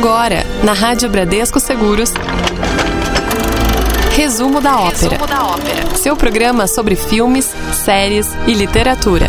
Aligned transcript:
Agora, 0.00 0.46
na 0.64 0.72
Rádio 0.72 1.10
Bradesco 1.10 1.60
Seguros. 1.60 2.14
Resumo 4.16 4.58
da 4.58 4.80
ópera. 4.80 5.10
Resumo 5.10 5.26
da 5.26 5.44
ópera. 5.44 5.94
Seu 5.94 6.16
programa 6.16 6.66
sobre 6.66 6.96
filmes, 6.96 7.54
séries 7.74 8.26
e 8.46 8.54
literatura. 8.54 9.26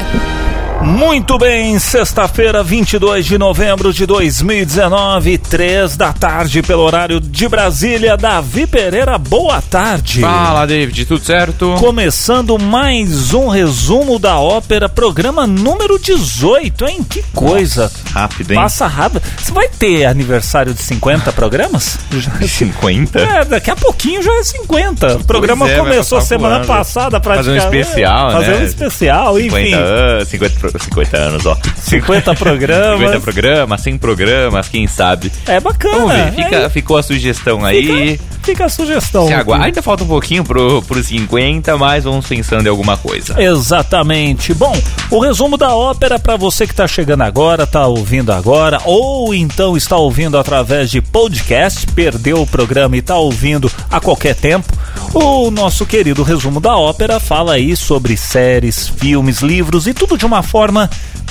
Muito 0.84 1.38
bem, 1.38 1.78
sexta-feira, 1.78 2.64
22 2.64 3.26
de 3.26 3.38
novembro 3.38 3.94
de 3.94 4.06
2019, 4.06 5.38
três 5.38 5.96
da 5.96 6.12
tarde, 6.12 6.62
pelo 6.64 6.82
horário 6.82 7.20
de 7.20 7.48
Brasília. 7.48 8.18
Davi 8.18 8.66
Pereira, 8.66 9.16
boa 9.18 9.62
tarde. 9.62 10.22
Fala, 10.22 10.66
David, 10.66 11.06
tudo 11.06 11.24
certo? 11.24 11.76
Começando 11.80 12.58
mais 12.58 13.32
um 13.34 13.48
resumo 13.48 14.18
da 14.18 14.40
ópera, 14.40 14.90
programa 14.90 15.46
número 15.46 16.00
18, 16.00 16.86
hein? 16.88 17.06
Que 17.08 17.24
coisa. 17.34 17.84
Nossa, 17.84 18.20
rápido, 18.20 18.52
hein? 18.52 18.56
Passa 18.58 18.88
rápido. 18.88 19.22
Você 19.38 19.52
vai 19.52 19.70
ter 19.70 20.06
aniversário 20.06 20.74
de 20.74 20.82
50 20.82 21.32
programas? 21.32 22.00
50? 22.46 23.20
É, 23.20 23.46
daqui 23.46 23.70
a 23.70 23.76
pouquinho 23.76 24.22
já 24.24 24.34
é 24.34 24.44
50. 24.44 25.18
O 25.18 25.24
programa 25.26 25.70
é, 25.70 25.78
começou 25.78 26.20
semana 26.22 26.66
passada 26.66 27.22
Fazer 27.22 27.40
um 27.52 27.54
praticamente. 27.54 27.82
especial, 27.88 28.32
Fazer 28.32 28.52
né? 28.52 28.58
um 28.58 28.64
especial, 28.64 29.36
50 29.38 29.60
enfim. 29.60 29.74
anos, 29.74 30.28
50, 30.28 30.60
pro- 30.60 30.71
50 30.80 31.18
anos, 31.18 31.46
ó. 31.46 31.58
50 31.76 32.36
programas. 32.36 33.00
50 33.00 33.20
programas, 33.20 33.82
100 33.82 33.98
programas, 33.98 34.70
quem 34.70 34.88
sabe. 34.88 35.32
É 35.46 35.60
bacana. 35.60 35.98
Vamos 35.98 36.14
ver, 36.14 36.34
fica, 36.34 36.56
é, 36.56 36.70
ficou 36.70 36.98
a 36.98 37.04
sugestão 37.04 37.66
aí. 37.66 38.18
fica, 38.18 38.24
fica 38.44 38.66
a 38.66 38.70
sugestão. 38.70 39.28
Se 39.28 39.34
ainda 39.34 39.82
falta 39.82 40.04
um 40.04 40.08
pouquinho 40.08 40.44
pro, 40.44 40.82
pro 40.82 41.04
50, 41.04 41.78
mas 41.78 42.04
vamos 42.04 42.26
pensando 42.26 42.66
em 42.66 42.70
alguma 42.70 42.98
coisa. 42.98 43.42
Exatamente. 43.42 44.54
Bom, 44.54 44.76
o 45.10 45.20
resumo 45.20 45.58
da 45.58 45.76
ópera 45.76 46.18
para 46.18 46.38
você 46.38 46.66
que 46.66 46.74
está 46.74 46.88
chegando 46.88 47.22
agora, 47.22 47.64
está 47.64 47.86
ouvindo 47.86 48.32
agora, 48.32 48.80
ou 48.86 49.34
então 49.34 49.76
está 49.76 49.98
ouvindo 49.98 50.38
através 50.38 50.90
de 50.90 51.02
podcast, 51.02 51.86
perdeu 51.88 52.42
o 52.42 52.48
programa 52.48 52.96
e 52.96 53.00
está 53.00 53.18
ouvindo 53.18 53.72
a 53.90 54.00
qualquer 54.00 54.36
tempo. 54.36 54.72
O 55.14 55.52
nosso 55.52 55.86
querido 55.86 56.24
resumo 56.24 56.62
da 56.62 56.78
ópera 56.78 57.20
fala 57.20 57.54
aí 57.54 57.76
sobre 57.76 58.16
séries, 58.16 58.88
filmes, 58.88 59.42
livros 59.42 59.86
e 59.86 59.94
tudo 59.94 60.18
de 60.18 60.26
uma 60.26 60.42
forma 60.42 60.61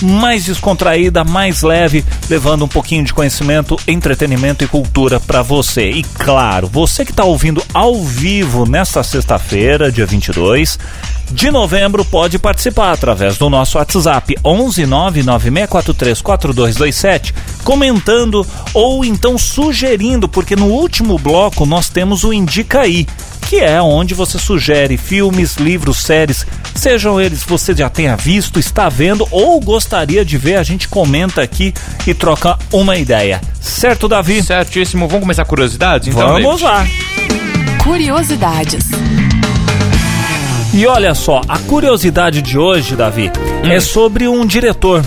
mais 0.03 0.45
descontraída, 0.45 1.25
mais 1.25 1.63
leve, 1.63 2.05
levando 2.29 2.65
um 2.65 2.69
pouquinho 2.69 3.05
de 3.05 3.13
conhecimento, 3.13 3.79
entretenimento 3.87 4.65
e 4.65 4.69
cultura 4.69 5.21
para 5.21 5.43
você. 5.43 5.91
E 5.91 6.03
claro, 6.03 6.67
você 6.67 7.05
que 7.05 7.11
está 7.11 7.25
ouvindo 7.25 7.63
ao 7.75 8.03
vivo 8.03 8.65
nesta 8.65 9.03
sexta-feira, 9.03 9.93
dia 9.93 10.07
22 10.07 10.79
de 11.33 11.51
novembro, 11.51 12.05
pode 12.05 12.39
participar 12.41 12.93
através 12.93 13.39
do 13.39 13.49
nosso 13.49 13.79
WhatsApp 13.79 14.37
11 14.45 14.83
996434227, 14.83 17.33
comentando 17.63 18.45
ou 18.75 19.05
então 19.05 19.39
sugerindo, 19.39 20.29
porque 20.29 20.57
no 20.57 20.67
último 20.67 21.17
bloco 21.19 21.65
nós 21.65 21.89
temos 21.89 22.25
o 22.25 22.33
Indica 22.33 22.81
aí 22.81 23.07
que 23.51 23.57
é 23.59 23.83
onde 23.83 24.15
você 24.15 24.39
sugere 24.39 24.97
filmes, 24.97 25.57
livros, 25.57 25.97
séries, 25.97 26.47
sejam 26.73 27.21
eles 27.21 27.43
você 27.43 27.75
já 27.75 27.91
tenha 27.91 28.15
visto, 28.15 28.61
está 28.61 28.89
vendo 28.89 29.27
ou 29.33 29.59
gostaria 29.61 30.25
de 30.25 30.39
ver, 30.39 30.55
a 30.55 30.63
gente 30.63 30.87
comenta 30.87 31.43
aqui 31.43 31.75
e 32.07 32.15
troca 32.15 32.57
uma 32.73 32.97
ideia. 32.97 33.41
Certo, 33.61 34.07
Davi? 34.07 34.41
Certíssimo, 34.41 35.09
vamos 35.09 35.23
começar 35.23 35.45
curiosidades? 35.45 36.07
Então, 36.07 36.29
Vamos 36.29 36.61
David? 36.61 36.63
lá. 36.63 36.87
Curiosidades. 37.83 38.85
E 40.73 40.87
olha 40.87 41.13
só, 41.17 41.41
a 41.49 41.59
curiosidade 41.59 42.41
de 42.43 42.57
hoje, 42.57 42.95
Davi, 42.95 43.33
é 43.65 43.81
sobre 43.81 44.29
um 44.29 44.47
diretor. 44.47 45.05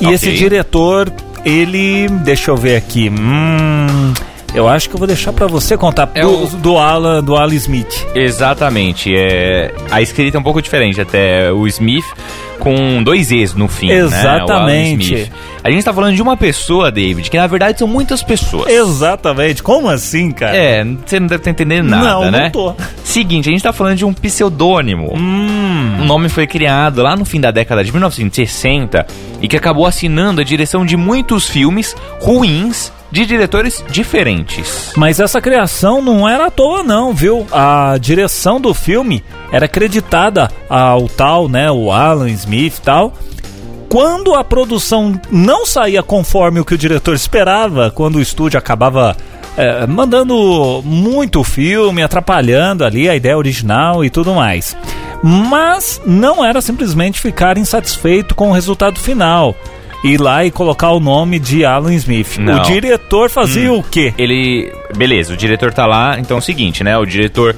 E 0.00 0.06
Ok. 0.06 0.14
esse 0.14 0.32
diretor, 0.32 1.12
ele. 1.44 2.08
Deixa 2.24 2.50
eu 2.50 2.56
ver 2.56 2.76
aqui. 2.76 3.10
Hum. 3.10 4.14
Eu 4.54 4.68
acho 4.68 4.88
que 4.88 4.94
eu 4.94 4.98
vou 4.98 5.06
deixar 5.08 5.32
pra 5.32 5.46
você 5.48 5.76
contar 5.76 6.08
É 6.14 6.22
do, 6.22 6.44
o- 6.44 6.46
do 6.46 6.78
Alan, 6.78 7.22
do 7.22 7.34
Alan 7.36 7.54
Smith. 7.54 8.06
Exatamente. 8.14 9.12
É, 9.14 9.72
a 9.90 10.00
escrita 10.00 10.36
é 10.36 10.40
um 10.40 10.44
pouco 10.44 10.62
diferente, 10.62 11.00
até 11.00 11.50
o 11.52 11.66
Smith 11.66 12.04
com 12.60 13.02
dois 13.02 13.32
E's 13.32 13.52
no 13.52 13.66
fim. 13.66 13.88
Né? 13.88 13.96
Exatamente. 13.96 15.12
Smith. 15.14 15.32
A 15.62 15.70
gente 15.70 15.84
tá 15.84 15.92
falando 15.92 16.14
de 16.14 16.22
uma 16.22 16.36
pessoa, 16.36 16.90
David, 16.92 17.28
que 17.30 17.36
na 17.36 17.46
verdade 17.48 17.78
são 17.80 17.88
muitas 17.88 18.22
pessoas. 18.22 18.70
Exatamente. 18.70 19.60
Como 19.62 19.88
assim, 19.90 20.30
cara? 20.30 20.56
É, 20.56 20.84
você 21.04 21.18
não 21.18 21.26
deve 21.26 21.40
estar 21.40 21.50
entendendo 21.50 21.88
nada, 21.88 22.04
Não, 22.06 22.24
não 22.26 22.30
né? 22.30 22.50
tô. 22.50 22.74
Seguinte, 23.02 23.48
a 23.48 23.52
gente 23.52 23.62
tá 23.62 23.72
falando 23.72 23.96
de 23.96 24.04
um 24.04 24.12
pseudônimo. 24.14 25.12
Hum. 25.18 25.98
O 26.00 26.04
nome 26.04 26.28
foi 26.28 26.46
criado 26.46 27.02
lá 27.02 27.16
no 27.16 27.24
fim 27.24 27.40
da 27.40 27.50
década 27.50 27.82
de 27.82 27.90
1960 27.90 29.04
e 29.42 29.48
que 29.48 29.56
acabou 29.56 29.84
assinando 29.84 30.40
a 30.40 30.44
direção 30.44 30.86
de 30.86 30.96
muitos 30.96 31.48
filmes 31.48 31.96
ruins 32.20 32.92
de 33.14 33.24
diretores 33.24 33.82
diferentes. 33.88 34.92
Mas 34.96 35.20
essa 35.20 35.40
criação 35.40 36.02
não 36.02 36.28
era 36.28 36.46
à 36.46 36.50
toa, 36.50 36.82
não, 36.82 37.14
viu? 37.14 37.46
A 37.52 37.96
direção 37.96 38.60
do 38.60 38.74
filme 38.74 39.22
era 39.52 39.66
acreditada 39.66 40.50
ao 40.68 41.08
tal, 41.08 41.48
né? 41.48 41.70
O 41.70 41.92
Alan 41.92 42.28
Smith 42.30 42.80
tal. 42.82 43.14
Quando 43.88 44.34
a 44.34 44.42
produção 44.42 45.18
não 45.30 45.64
saía 45.64 46.02
conforme 46.02 46.58
o 46.58 46.64
que 46.64 46.74
o 46.74 46.78
diretor 46.78 47.14
esperava, 47.14 47.88
quando 47.88 48.16
o 48.16 48.20
estúdio 48.20 48.58
acabava 48.58 49.16
é, 49.56 49.86
mandando 49.86 50.82
muito 50.84 51.44
filme, 51.44 52.02
atrapalhando 52.02 52.84
ali 52.84 53.08
a 53.08 53.14
ideia 53.14 53.38
original 53.38 54.04
e 54.04 54.10
tudo 54.10 54.34
mais. 54.34 54.76
Mas 55.22 56.02
não 56.04 56.44
era 56.44 56.60
simplesmente 56.60 57.20
ficar 57.20 57.56
insatisfeito 57.56 58.34
com 58.34 58.50
o 58.50 58.52
resultado 58.52 58.98
final. 58.98 59.54
Ir 60.04 60.20
lá 60.20 60.44
e 60.44 60.50
colocar 60.50 60.90
o 60.90 61.00
nome 61.00 61.38
de 61.38 61.64
Alan 61.64 61.94
Smith. 61.94 62.36
Não. 62.38 62.58
O 62.58 62.62
diretor 62.62 63.30
fazia 63.30 63.72
o 63.72 63.82
quê? 63.82 64.12
Ele, 64.18 64.70
beleza, 64.96 65.32
o 65.32 65.36
diretor 65.36 65.72
tá 65.72 65.86
lá, 65.86 66.18
então 66.20 66.36
é 66.36 66.40
o 66.40 66.42
seguinte, 66.42 66.84
né? 66.84 66.96
O 66.98 67.06
diretor 67.06 67.56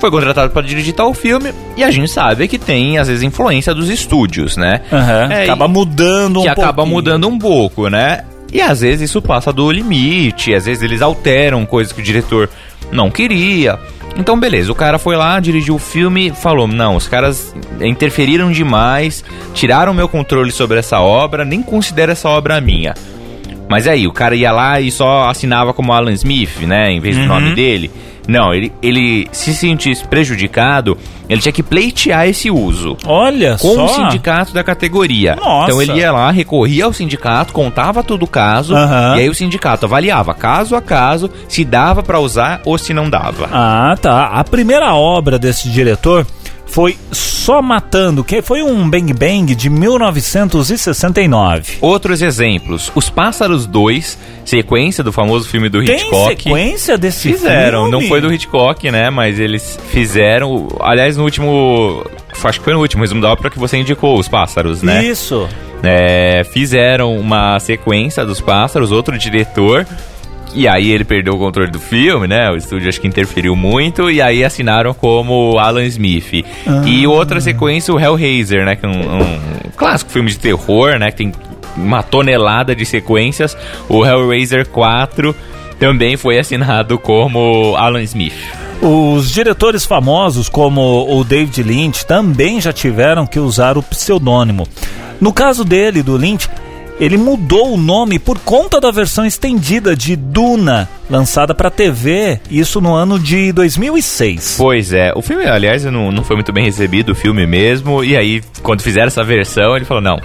foi 0.00 0.10
contratado 0.10 0.52
para 0.52 0.62
dirigir 0.62 0.94
tal 0.94 1.14
filme 1.14 1.52
e 1.76 1.84
a 1.84 1.90
gente 1.90 2.10
sabe 2.10 2.48
que 2.48 2.58
tem 2.58 2.98
às 2.98 3.06
vezes 3.06 3.22
influência 3.22 3.72
dos 3.72 3.88
estúdios, 3.88 4.56
né? 4.56 4.80
Aham, 4.92 5.28
É, 5.32 5.44
acaba 5.44 5.68
mudando 5.68 6.40
um 6.40 6.42
que 6.42 6.48
acaba 6.48 6.72
pouquinho. 6.72 6.94
mudando 6.96 7.28
um 7.28 7.38
pouco, 7.38 7.88
né? 7.88 8.24
E 8.52 8.60
às 8.60 8.80
vezes 8.80 9.08
isso 9.10 9.22
passa 9.22 9.52
do 9.52 9.70
limite, 9.70 10.52
às 10.52 10.64
vezes 10.66 10.82
eles 10.82 11.00
alteram 11.02 11.64
coisas 11.64 11.92
que 11.92 12.00
o 12.00 12.04
diretor 12.04 12.50
não 12.90 13.08
queria. 13.10 13.78
Então, 14.20 14.38
beleza, 14.38 14.70
o 14.70 14.74
cara 14.74 14.98
foi 14.98 15.16
lá, 15.16 15.40
dirigiu 15.40 15.76
o 15.76 15.78
filme, 15.78 16.30
falou: 16.30 16.68
Não, 16.68 16.94
os 16.94 17.08
caras 17.08 17.54
interferiram 17.80 18.52
demais, 18.52 19.24
tiraram 19.54 19.94
meu 19.94 20.06
controle 20.10 20.52
sobre 20.52 20.78
essa 20.78 21.00
obra, 21.00 21.42
nem 21.42 21.62
considero 21.62 22.12
essa 22.12 22.28
obra 22.28 22.60
minha. 22.60 22.94
Mas 23.70 23.86
aí, 23.86 24.04
o 24.08 24.12
cara 24.12 24.34
ia 24.34 24.50
lá 24.50 24.80
e 24.80 24.90
só 24.90 25.28
assinava 25.28 25.72
como 25.72 25.92
Alan 25.92 26.10
Smith, 26.12 26.58
né? 26.62 26.90
Em 26.90 26.98
vez 26.98 27.16
do 27.16 27.24
nome 27.24 27.54
dele. 27.54 27.88
Não, 28.26 28.52
ele, 28.52 28.72
ele 28.82 29.28
se 29.32 29.54
sentisse 29.54 30.04
prejudicado, 30.06 30.98
ele 31.28 31.40
tinha 31.40 31.52
que 31.52 31.62
pleitear 31.62 32.28
esse 32.28 32.50
uso 32.50 32.96
Olha 33.04 33.56
com 33.58 33.74
só. 33.74 33.84
o 33.84 33.88
sindicato 33.88 34.52
da 34.52 34.62
categoria. 34.62 35.34
Nossa. 35.36 35.70
Então 35.70 35.82
ele 35.82 35.94
ia 35.94 36.12
lá, 36.12 36.30
recorria 36.30 36.84
ao 36.84 36.92
sindicato, 36.92 37.52
contava 37.52 38.02
todo 38.02 38.24
o 38.24 38.28
caso, 38.28 38.74
Aham. 38.74 39.16
e 39.16 39.20
aí 39.20 39.28
o 39.28 39.34
sindicato 39.34 39.86
avaliava 39.86 40.34
caso 40.34 40.76
a 40.76 40.82
caso 40.82 41.30
se 41.48 41.64
dava 41.64 42.02
pra 42.02 42.20
usar 42.20 42.60
ou 42.64 42.76
se 42.76 42.92
não 42.92 43.08
dava. 43.08 43.48
Ah, 43.52 43.94
tá. 44.00 44.26
A 44.26 44.44
primeira 44.44 44.94
obra 44.94 45.38
desse 45.38 45.68
diretor 45.68 46.26
foi 46.66 46.96
Só 47.40 47.62
Matando, 47.62 48.22
que 48.22 48.42
foi 48.42 48.62
um 48.62 48.88
Bang 48.90 49.14
Bang 49.14 49.54
de 49.54 49.70
1969. 49.70 51.78
Outros 51.80 52.20
exemplos: 52.20 52.92
Os 52.94 53.08
Pássaros 53.08 53.66
2, 53.66 54.18
sequência 54.44 55.02
do 55.02 55.10
famoso 55.10 55.48
filme 55.48 55.70
do 55.70 55.82
Tem 55.82 55.96
Hitchcock. 55.96 56.28
sequência 56.42 56.98
desse 56.98 57.32
Fizeram, 57.32 57.84
filme? 57.86 58.02
não 58.02 58.08
foi 58.08 58.20
do 58.20 58.30
Hitchcock, 58.30 58.90
né? 58.90 59.08
Mas 59.08 59.40
eles 59.40 59.78
fizeram. 59.88 60.68
Aliás, 60.80 61.16
no 61.16 61.24
último. 61.24 62.04
Acho 62.44 62.58
que 62.58 62.64
foi 62.64 62.74
no 62.74 62.80
último 62.80 63.02
resumo 63.02 63.22
da 63.22 63.32
ópera 63.32 63.48
que 63.50 63.58
você 63.58 63.78
indicou, 63.78 64.18
Os 64.18 64.28
Pássaros, 64.28 64.82
né? 64.82 65.02
Isso. 65.02 65.48
É, 65.82 66.44
fizeram 66.52 67.18
uma 67.18 67.58
sequência 67.58 68.22
dos 68.24 68.38
pássaros, 68.38 68.92
outro 68.92 69.16
diretor. 69.16 69.86
E 70.54 70.66
aí 70.66 70.90
ele 70.90 71.04
perdeu 71.04 71.34
o 71.34 71.38
controle 71.38 71.70
do 71.70 71.78
filme, 71.78 72.26
né? 72.26 72.50
O 72.50 72.56
estúdio 72.56 72.88
acho 72.88 73.00
que 73.00 73.06
interferiu 73.06 73.54
muito. 73.54 74.10
E 74.10 74.20
aí 74.20 74.44
assinaram 74.44 74.92
como 74.92 75.58
Alan 75.58 75.84
Smith. 75.84 76.44
E 76.86 77.06
outra 77.06 77.40
sequência, 77.40 77.94
o 77.94 78.00
Hellraiser, 78.00 78.64
né? 78.64 78.76
Que 78.76 78.86
é 78.86 78.88
um, 78.88 79.22
um 79.22 79.70
clássico 79.76 80.10
filme 80.10 80.30
de 80.30 80.38
terror, 80.38 80.98
né? 80.98 81.10
Que 81.10 81.18
tem 81.18 81.32
uma 81.76 82.02
tonelada 82.02 82.74
de 82.74 82.84
sequências. 82.84 83.56
O 83.88 84.04
Hellraiser 84.04 84.66
4 84.68 85.34
também 85.78 86.16
foi 86.16 86.38
assinado 86.38 86.98
como 86.98 87.74
Alan 87.76 88.02
Smith. 88.02 88.34
Os 88.82 89.30
diretores 89.30 89.84
famosos, 89.84 90.48
como 90.48 91.06
o 91.14 91.22
David 91.22 91.62
Lynch, 91.62 92.06
também 92.06 92.60
já 92.60 92.72
tiveram 92.72 93.26
que 93.26 93.38
usar 93.38 93.76
o 93.76 93.82
pseudônimo. 93.82 94.66
No 95.20 95.32
caso 95.32 95.64
dele, 95.64 96.02
do 96.02 96.16
Lynch, 96.16 96.48
ele 97.00 97.16
mudou 97.16 97.72
o 97.72 97.76
nome 97.78 98.18
por 98.18 98.38
conta 98.38 98.78
da 98.80 98.90
versão 98.90 99.24
estendida 99.24 99.96
de 99.96 100.14
Duna, 100.14 100.88
lançada 101.08 101.54
para 101.54 101.70
TV, 101.70 102.38
isso 102.50 102.80
no 102.80 102.94
ano 102.94 103.18
de 103.18 103.50
2006. 103.52 104.56
Pois 104.58 104.92
é, 104.92 105.10
o 105.16 105.22
filme, 105.22 105.44
aliás, 105.46 105.84
não, 105.86 106.12
não 106.12 106.22
foi 106.22 106.36
muito 106.36 106.52
bem 106.52 106.64
recebido, 106.64 107.12
o 107.12 107.14
filme 107.14 107.46
mesmo. 107.46 108.04
E 108.04 108.16
aí, 108.16 108.42
quando 108.62 108.82
fizeram 108.82 109.06
essa 109.06 109.24
versão, 109.24 109.74
ele 109.74 109.86
falou: 109.86 110.02
não, 110.02 110.20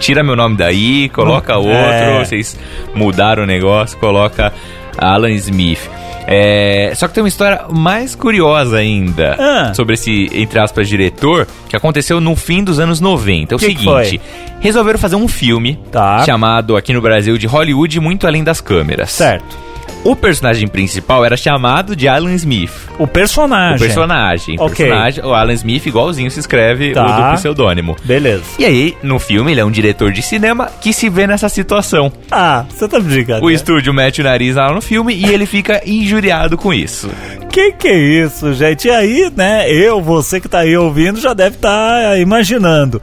tira 0.00 0.24
meu 0.24 0.34
nome 0.34 0.56
daí, 0.56 1.08
coloca 1.10 1.56
outro, 1.56 1.70
É. 1.72 2.24
vocês 2.24 2.56
mudaram 2.94 3.42
o 3.42 3.46
negócio, 3.46 3.98
coloca 3.98 4.52
Alan 4.96 5.30
Smith. 5.32 5.80
É, 6.26 6.92
só 6.96 7.06
que 7.06 7.14
tem 7.14 7.22
uma 7.22 7.28
história 7.28 7.62
mais 7.70 8.14
curiosa 8.14 8.78
ainda 8.78 9.36
Ah. 9.38 9.74
sobre 9.74 9.94
esse, 9.94 10.28
entre 10.32 10.58
aspas, 10.58 10.88
diretor, 10.88 11.46
que 11.68 11.76
aconteceu 11.76 12.20
no 12.20 12.34
fim 12.34 12.64
dos 12.64 12.78
anos 12.80 13.00
90. 13.00 13.54
É 13.54 13.56
o 13.56 13.58
Que 13.58 13.74
que 13.74 13.78
seguinte, 13.80 14.20
resolveram 14.60 14.98
fazer 14.98 15.16
um 15.16 15.28
filme 15.28 15.78
Tá. 15.92 16.24
chamado 16.24 16.76
aqui 16.76 16.92
no 16.92 17.00
Brasil 17.00 17.38
de 17.38 17.46
Hollywood 17.46 18.00
Muito 18.00 18.26
Além 18.26 18.42
das 18.42 18.60
Câmeras. 18.60 19.12
Certo. 19.12 19.56
O 20.04 20.14
personagem 20.14 20.68
principal 20.68 21.24
era 21.24 21.36
chamado 21.36 21.96
de 21.96 22.06
Alan 22.06 22.32
Smith. 22.34 22.70
O 22.98 23.06
personagem. 23.08 23.76
O 23.76 23.80
personagem. 23.80 24.56
O 24.58 24.62
Ok. 24.64 24.76
personagem, 24.86 25.24
o 25.24 25.34
Alan 25.34 25.52
Smith, 25.54 25.84
igualzinho 25.86 26.30
se 26.30 26.38
escreve 26.38 26.92
Tá. 26.92 27.04
o 27.04 27.30
do 27.32 27.36
pseudônimo. 27.38 27.96
Beleza. 28.04 28.44
E 28.58 28.64
aí, 28.64 28.96
no 29.02 29.18
filme, 29.18 29.50
ele 29.52 29.60
é 29.60 29.64
um 29.64 29.70
diretor 29.70 30.12
de 30.12 30.22
cinema 30.22 30.70
que 30.80 30.92
se 30.92 31.08
vê 31.08 31.26
nessa 31.26 31.48
situação. 31.48 32.12
Ah, 32.30 32.64
você 32.68 32.86
tá 32.86 33.00
brincando. 33.00 33.44
O 33.44 33.50
estúdio 33.50 33.92
mete 33.92 34.20
o 34.20 34.24
nariz 34.24 34.54
lá 34.54 34.72
no 34.72 34.80
filme 34.80 35.12
e 35.14 35.26
ele 35.26 35.44
fica 35.44 35.82
injuriado 35.84 36.56
com 36.56 36.72
isso. 36.72 37.10
Que 37.50 37.72
que 37.72 37.88
é 37.88 37.96
isso, 38.24 38.52
gente? 38.54 38.86
E 38.86 38.90
aí, 38.90 39.32
né, 39.34 39.68
eu, 39.70 40.00
você 40.00 40.40
que 40.40 40.48
tá 40.48 40.60
aí 40.60 40.76
ouvindo, 40.76 41.18
já 41.20 41.32
deve 41.34 41.56
estar 41.56 42.16
imaginando. 42.18 43.02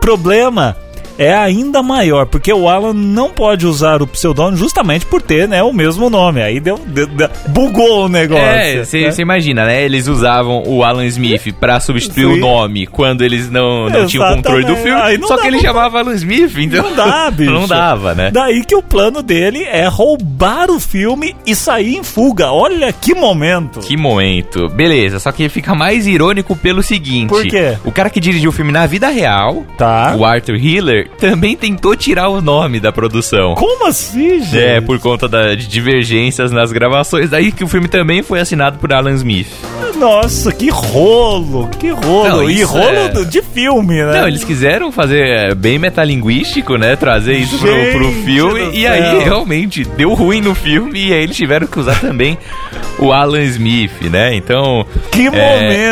Problema 0.00 0.74
é 1.20 1.34
ainda 1.36 1.82
maior, 1.82 2.26
porque 2.26 2.52
o 2.52 2.68
Alan 2.68 2.94
não 2.94 3.30
pode 3.30 3.66
usar 3.66 4.00
o 4.02 4.06
pseudônimo 4.06 4.56
justamente 4.56 5.04
por 5.06 5.20
ter, 5.20 5.46
né, 5.46 5.62
o 5.62 5.72
mesmo 5.72 6.08
nome. 6.08 6.42
Aí 6.42 6.58
deu, 6.58 6.78
deu- 6.78 7.06
deu- 7.06 7.28
bugou 7.48 8.06
o 8.06 8.08
negócio. 8.08 8.42
É, 8.44 8.76
né? 8.76 8.84
você 8.84 9.22
imagina, 9.22 9.64
né? 9.66 9.84
Eles 9.84 10.08
usavam 10.08 10.62
o 10.66 10.82
Alan 10.82 11.04
Smith 11.06 11.52
pra 11.60 11.78
substituir 11.78 12.24
Sim. 12.26 12.32
o 12.32 12.36
nome 12.36 12.86
quando 12.86 13.22
eles 13.22 13.50
não, 13.50 13.88
não 13.90 14.06
tinham 14.06 14.34
controle 14.34 14.64
do 14.64 14.74
filme. 14.76 15.00
Só 15.26 15.36
que 15.36 15.46
ele 15.46 15.58
pra- 15.58 15.68
chamava 15.68 15.98
Alan 15.98 16.14
Smith, 16.14 16.56
então. 16.58 16.82
Não 16.84 16.96
dá, 16.96 17.30
bicho. 17.34 17.50
não 17.52 17.68
dava, 17.68 18.14
né? 18.14 18.30
Daí 18.30 18.64
que 18.64 18.74
o 18.74 18.82
plano 18.82 19.22
dele 19.22 19.62
é 19.64 19.86
roubar 19.86 20.70
o 20.70 20.80
filme 20.80 21.36
e 21.46 21.54
sair 21.54 21.96
em 21.96 22.02
fuga. 22.02 22.50
Olha 22.50 22.92
que 22.92 23.14
momento. 23.14 23.80
Que 23.80 23.96
momento. 23.96 24.68
Beleza, 24.70 25.18
só 25.18 25.30
que 25.32 25.48
fica 25.48 25.74
mais 25.74 26.06
irônico 26.06 26.56
pelo 26.56 26.82
seguinte: 26.82 27.28
Por 27.28 27.42
quê? 27.46 27.76
O 27.84 27.92
cara 27.92 28.08
que 28.08 28.20
dirigiu 28.20 28.50
o 28.50 28.52
filme 28.52 28.72
na 28.72 28.86
vida 28.86 29.08
real, 29.08 29.64
Tá. 29.76 30.14
o 30.16 30.24
Arthur 30.24 30.56
Hiller, 30.56 31.09
também 31.18 31.56
tentou 31.56 31.94
tirar 31.94 32.28
o 32.28 32.40
nome 32.40 32.80
da 32.80 32.90
produção. 32.90 33.54
Como 33.54 33.86
assim, 33.86 34.40
gente? 34.42 34.58
É, 34.58 34.80
por 34.80 34.98
conta 34.98 35.28
da, 35.28 35.54
de 35.54 35.66
divergências 35.66 36.50
nas 36.50 36.72
gravações. 36.72 37.30
Daí 37.30 37.52
que 37.52 37.62
o 37.62 37.68
filme 37.68 37.88
também 37.88 38.22
foi 38.22 38.40
assinado 38.40 38.78
por 38.78 38.92
Alan 38.92 39.12
Smith. 39.12 39.48
Nossa, 39.96 40.50
que 40.50 40.70
rolo, 40.70 41.68
que 41.78 41.90
rolo. 41.90 42.28
Não, 42.28 42.50
e 42.50 42.62
rolo 42.62 42.84
é- 42.86 43.24
de 43.24 43.42
filme, 43.42 44.02
né? 44.02 44.20
Não, 44.20 44.28
eles 44.28 44.42
quiseram 44.42 44.90
fazer 44.90 45.22
é, 45.22 45.54
bem 45.54 45.78
metalinguístico, 45.78 46.76
né? 46.76 46.96
Trazer 46.96 47.34
isso 47.34 47.58
pro, 47.58 47.70
pro 47.92 48.12
filme. 48.24 48.70
E 48.72 48.82
céu. 48.82 48.92
aí, 48.92 49.22
realmente, 49.22 49.84
deu 49.84 50.14
ruim 50.14 50.40
no 50.40 50.54
filme. 50.54 51.08
E 51.08 51.12
aí 51.12 51.22
eles 51.22 51.36
tiveram 51.36 51.66
que 51.66 51.78
usar 51.78 52.00
também 52.00 52.38
o 52.98 53.12
Alan 53.12 53.42
Smith, 53.42 53.92
né? 54.10 54.34
Então. 54.34 54.86
Que 55.12 55.26
é, 55.26 55.30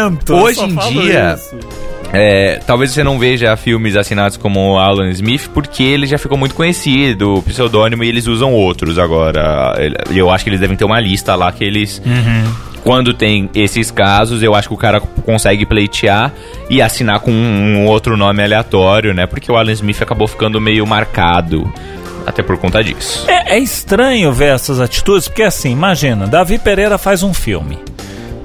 momento! 0.02 0.34
Hoje 0.34 0.62
em 0.62 0.74
dia, 0.74 1.34
isso. 1.36 1.56
É, 2.12 2.60
talvez 2.66 2.93
você 2.93 3.05
não 3.05 3.19
veja 3.19 3.55
filmes 3.56 3.96
assinados 3.96 4.37
como 4.37 4.78
Alan 4.78 5.10
Smith, 5.10 5.49
porque 5.52 5.82
ele 5.82 6.06
já 6.06 6.16
ficou 6.16 6.38
muito 6.38 6.55
conhecido, 6.55 7.37
o 7.37 7.43
pseudônimo, 7.43 8.02
e 8.02 8.08
eles 8.08 8.26
usam 8.26 8.52
outros 8.52 8.99
agora. 8.99 9.75
Eu 10.10 10.31
acho 10.31 10.44
que 10.44 10.50
eles 10.50 10.60
devem 10.60 10.76
ter 10.76 10.84
uma 10.84 11.00
lista 11.00 11.34
lá 11.34 11.52
que 11.52 11.64
eles. 11.64 12.00
Quando 12.82 13.12
tem 13.12 13.50
esses 13.55 13.90
casos, 13.90 14.43
eu 14.43 14.55
acho 14.55 14.69
que 14.69 14.75
o 14.75 14.78
cara 14.78 15.00
consegue 15.00 15.66
pleitear 15.66 16.32
e 16.70 16.81
assinar 16.81 17.20
com 17.20 17.31
um, 17.31 17.76
um 17.76 17.87
outro 17.87 18.16
nome 18.16 18.43
aleatório, 18.43 19.12
né? 19.12 19.26
Porque 19.26 19.50
o 19.50 19.56
Alan 19.56 19.72
Smith 19.72 20.00
acabou 20.00 20.26
ficando 20.26 20.61
meio 20.61 20.87
marcado. 20.87 21.70
Até 22.25 22.43
por 22.43 22.56
conta 22.58 22.82
disso. 22.82 23.25
É, 23.28 23.56
é 23.56 23.58
estranho 23.58 24.32
ver 24.32 24.54
essas 24.54 24.81
atitudes, 24.81 25.28
porque 25.28 25.43
assim, 25.43 25.72
imagina, 25.72 26.26
Davi 26.26 26.58
Pereira 26.58 26.99
faz 26.99 27.22
um 27.22 27.34
filme. 27.34 27.78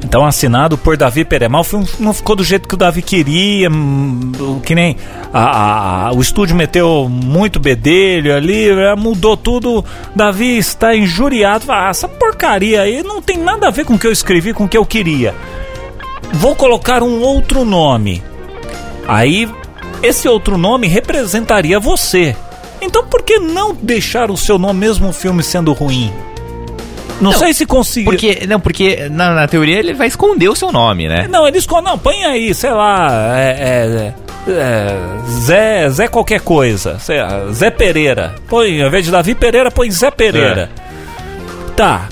Então, 0.04 0.26
assinado 0.26 0.78
por 0.78 0.98
Davi 0.98 1.26
filme 1.64 1.88
não 2.00 2.14
ficou 2.14 2.36
do 2.36 2.44
jeito 2.44 2.68
que 2.68 2.76
o 2.76 2.78
Davi 2.78 3.02
queria, 3.02 3.70
hum, 3.70 4.60
que 4.66 4.76
nem 4.76 4.98
a- 5.34 6.08
a- 6.10 6.12
o 6.14 6.22
estúdio 6.22 6.56
meteu 6.56 7.08
muito 7.10 7.60
bedelho 7.60 8.36
ali, 8.36 8.70
eh, 8.70 8.96
mudou 8.96 9.38
tudo. 9.38 9.84
Davi 10.16 10.58
está 10.58 10.96
injuriado. 10.96 11.66
Ah, 11.70 11.88
essa 11.90 12.08
porcaria 12.08 12.82
aí 12.82 13.02
não 13.02 13.22
tem 13.22 13.38
nada 13.38 13.68
a 13.68 13.72
ver 13.72 13.86
com 13.86 13.94
o 13.94 14.00
que 14.00 14.06
eu 14.06 14.12
escrevi, 14.12 14.54
com 14.54 14.66
o 14.66 14.68
que 14.70 14.78
eu 14.78 14.86
queria. 14.86 15.34
Vou 16.34 16.56
colocar 16.56 17.02
um 17.02 17.22
outro 17.22 17.64
nome. 17.64 18.22
Aí, 19.08 19.50
esse 20.02 20.28
outro 20.28 20.58
nome 20.58 20.88
representaria 20.88 21.80
você. 21.80 22.36
Então, 22.82 23.06
por 23.06 23.22
que 23.24 23.40
não 23.40 23.74
deixar 23.74 24.30
o 24.30 24.36
seu 24.38 24.58
nome, 24.60 24.80
mesmo 24.82 25.10
o 25.10 25.14
filme 25.14 25.42
sendo 25.42 25.72
ruim? 25.72 26.12
Não, 27.22 27.32
sei 27.32 27.54
se 27.54 27.66
conseguiu. 27.66 28.12
Porque, 28.12 28.46
não, 28.48 28.60
porque 28.60 29.08
na, 29.10 29.34
na 29.34 29.48
teoria 29.48 29.80
ele 29.80 29.94
vai 29.94 30.08
esconder 30.08 30.50
o 30.50 30.56
seu 30.56 30.72
nome, 30.72 31.08
né? 31.08 31.28
Não, 31.30 31.48
eles 31.48 31.66
con- 31.66 31.82
não, 31.82 31.98
põe 31.98 32.24
aí, 32.26 32.54
sei 32.54 32.72
lá, 32.72 33.34
é, 33.38 34.14
é, 34.48 34.52
é, 34.52 34.96
Zé, 35.42 35.90
Zé 35.90 36.08
qualquer 36.08 36.42
coisa, 36.42 37.00
sei 37.00 37.22
lá, 37.22 37.48
Zé 37.52 37.70
Pereira. 37.70 38.36
Põe, 38.50 38.82
ao 38.82 38.88
invés 38.88 39.06
de 39.06 39.12
Davi 39.12 39.36
Pereira, 39.36 39.72
põe 39.72 39.90
Zé 39.92 40.12
Pereira. 40.12 40.70
Tá. 41.76 42.08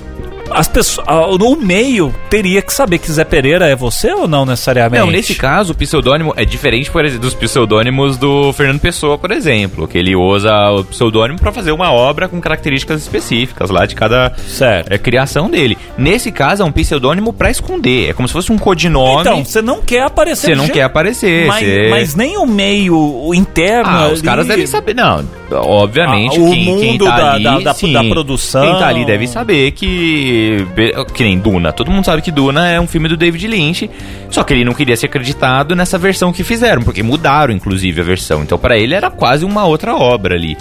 As 0.53 0.68
pessoas, 0.68 1.07
o 1.07 1.56
meio 1.56 2.13
teria 2.30 2.62
que 2.62 2.74
saber 2.74 2.98
que 3.00 3.12
Zé 3.12 3.24
Pereira 3.24 3.68
é 3.68 3.75
você 3.75 4.12
ou 4.13 4.27
não 4.27 4.45
necessariamente? 4.45 5.03
Não, 5.03 5.12
nesse 5.12 5.36
caso, 5.36 5.74
o 5.74 5.75
pseudônimo 5.75 6.33
é 6.36 6.45
diferente 6.45 6.89
por 6.92 7.03
exemplo, 7.06 7.24
dos 7.24 7.33
pseudônimos 7.33 8.18
do 8.18 8.51
Fernando 8.53 8.80
Pessoa, 8.80 9.18
por 9.18 9.31
exemplo, 9.31 9.88
que 9.88 9.98
ele 9.98 10.15
usa 10.15 10.51
o 10.71 10.83
pseudônimo 10.83 11.39
para 11.39 11.51
fazer 11.51 11.71
uma 11.71 11.92
obra 11.92 12.27
com 12.27 12.39
características 12.42 13.01
específicas 13.01 13.69
lá 13.69 13.86
de 13.86 13.95
cada 13.95 14.33
Certo. 14.38 14.92
é, 14.92 14.98
criação 14.98 15.50
dele. 15.50 15.77
Nesse 15.98 16.31
caso, 16.31 16.63
é 16.63 16.65
um 16.65 16.71
pseudônimo 16.71 17.33
para 17.33 17.50
esconder, 17.50 18.09
é 18.09 18.13
como 18.13 18.27
se 18.27 18.33
fosse 18.33 18.51
um 18.51 18.57
codinome. 18.57 19.21
Então, 19.21 19.44
você 19.45 19.62
não 19.62 19.81
quer 19.81 20.04
aparecer 20.04 20.47
você 20.47 20.56
não 20.56 20.68
quer 20.68 20.83
aparecer. 20.83 21.45
Mas, 21.47 21.65
você- 21.65 21.88
mas 21.89 22.15
nem 22.15 22.38
o 22.38 22.45
meio 22.45 22.95
o 22.97 23.33
interno. 23.33 23.89
Ah, 23.89 24.07
os 24.07 24.19
ali- 24.19 24.21
caras 24.24 24.47
devem 24.47 24.65
saber. 24.68 24.94
Não, 24.95 25.24
obviamente, 25.53 26.38
Ah, 26.39 26.42
o 26.42 26.50
quem, 26.51 26.65
quem 26.80 26.98
tá 26.98 27.18
da- 27.18 27.31
ali, 27.33 27.44
da- 27.44 27.59
da- 27.59 27.74
sim, 27.74 27.92
da 27.94 28.03
produção. 28.03 28.63
Quem 28.63 28.80
tá 28.80 28.88
ali 28.88 29.06
deve 29.06 29.27
saber 29.27 29.71
que. 29.71 30.65
Que 31.13 31.24
nem 31.24 31.38
Duna. 31.38 31.71
Todo 31.74 31.92
mundo 31.92 32.06
sabe 32.06 32.21
que 32.21 32.31
Duna 32.31 32.69
é 32.69 32.80
um 32.80 32.88
filme 32.88 33.07
do 33.09 33.18
David 33.18 33.48
Lynch. 33.48 33.89
Só 34.30 34.44
que 34.44 34.53
ele 34.53 34.63
não 34.65 34.74
queria 34.74 34.95
ser 34.95 35.07
acreditado 35.07 35.75
nessa 35.75 35.98
versão 35.98 36.31
que 36.31 36.44
fizeram, 36.44 36.81
porque 36.81 37.03
mudaram, 37.03 37.53
inclusive, 37.53 38.00
a 38.01 38.03
versão. 38.03 38.42
Então, 38.44 38.57
pra 38.57 38.77
ele 38.77 38.94
era 38.95 39.09
quase 39.12 39.44
uma 39.45 39.65
outra 39.65 39.95
obra 39.95 40.36
ali. 40.36 40.57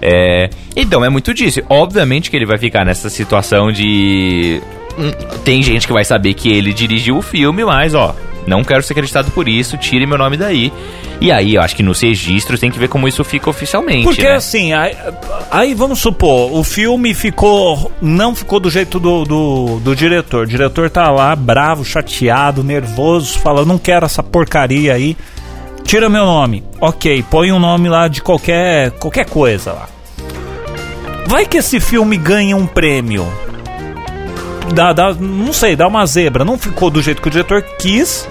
É, 0.00 0.50
então, 0.74 1.04
é 1.04 1.08
muito 1.08 1.32
disso. 1.32 1.60
Obviamente 1.68 2.30
que 2.30 2.36
ele 2.36 2.46
vai 2.46 2.58
ficar 2.58 2.84
nessa 2.84 3.08
situação 3.08 3.70
de. 3.70 4.60
hum, 4.98 5.10
Tem 5.44 5.62
gente 5.62 5.86
que 5.86 5.92
vai 5.92 6.04
saber 6.04 6.34
que 6.34 6.50
ele 6.50 6.72
dirigiu 6.72 7.16
o 7.16 7.22
filme, 7.22 7.64
mas, 7.64 7.94
ó, 7.94 8.14
não 8.46 8.64
quero 8.64 8.82
ser 8.82 8.92
acreditado 8.92 9.30
por 9.30 9.48
isso, 9.48 9.76
tire 9.76 10.06
meu 10.06 10.18
nome 10.18 10.36
daí. 10.36 10.72
E 11.20 11.30
aí, 11.30 11.54
eu 11.54 11.62
acho 11.62 11.76
que 11.76 11.82
nos 11.82 12.00
registros 12.00 12.58
tem 12.58 12.70
que 12.70 12.78
ver 12.78 12.88
como 12.88 13.06
isso 13.06 13.22
fica 13.22 13.48
oficialmente. 13.48 14.04
Porque 14.04 14.24
né? 14.24 14.34
assim, 14.34 14.72
aí, 14.72 14.96
aí 15.50 15.74
vamos 15.74 16.00
supor, 16.00 16.52
o 16.52 16.64
filme 16.64 17.14
ficou. 17.14 17.92
Não 18.00 18.34
ficou 18.34 18.58
do 18.58 18.68
jeito 18.68 18.98
do, 18.98 19.24
do, 19.24 19.80
do 19.80 19.94
diretor. 19.94 20.44
O 20.44 20.48
diretor 20.48 20.90
tá 20.90 21.10
lá, 21.10 21.36
bravo, 21.36 21.84
chateado, 21.84 22.64
nervoso, 22.64 23.38
fala, 23.38 23.64
não 23.64 23.78
quero 23.78 24.06
essa 24.06 24.22
porcaria 24.22 24.94
aí. 24.94 25.16
Tira 25.84 26.08
meu 26.08 26.24
nome. 26.24 26.64
Ok, 26.80 27.24
põe 27.30 27.52
um 27.52 27.58
nome 27.58 27.88
lá 27.88 28.08
de 28.08 28.22
qualquer, 28.22 28.92
qualquer 28.92 29.26
coisa 29.26 29.72
lá. 29.72 29.88
Vai 31.26 31.46
que 31.46 31.58
esse 31.58 31.80
filme 31.80 32.16
ganha 32.16 32.56
um 32.56 32.66
prêmio. 32.66 33.26
Dá, 34.74 34.92
dá, 34.92 35.12
não 35.14 35.52
sei, 35.52 35.76
dá 35.76 35.86
uma 35.86 36.04
zebra. 36.06 36.44
Não 36.44 36.56
ficou 36.58 36.90
do 36.90 37.02
jeito 37.02 37.20
que 37.20 37.28
o 37.28 37.30
diretor 37.30 37.62
quis, 37.78 38.26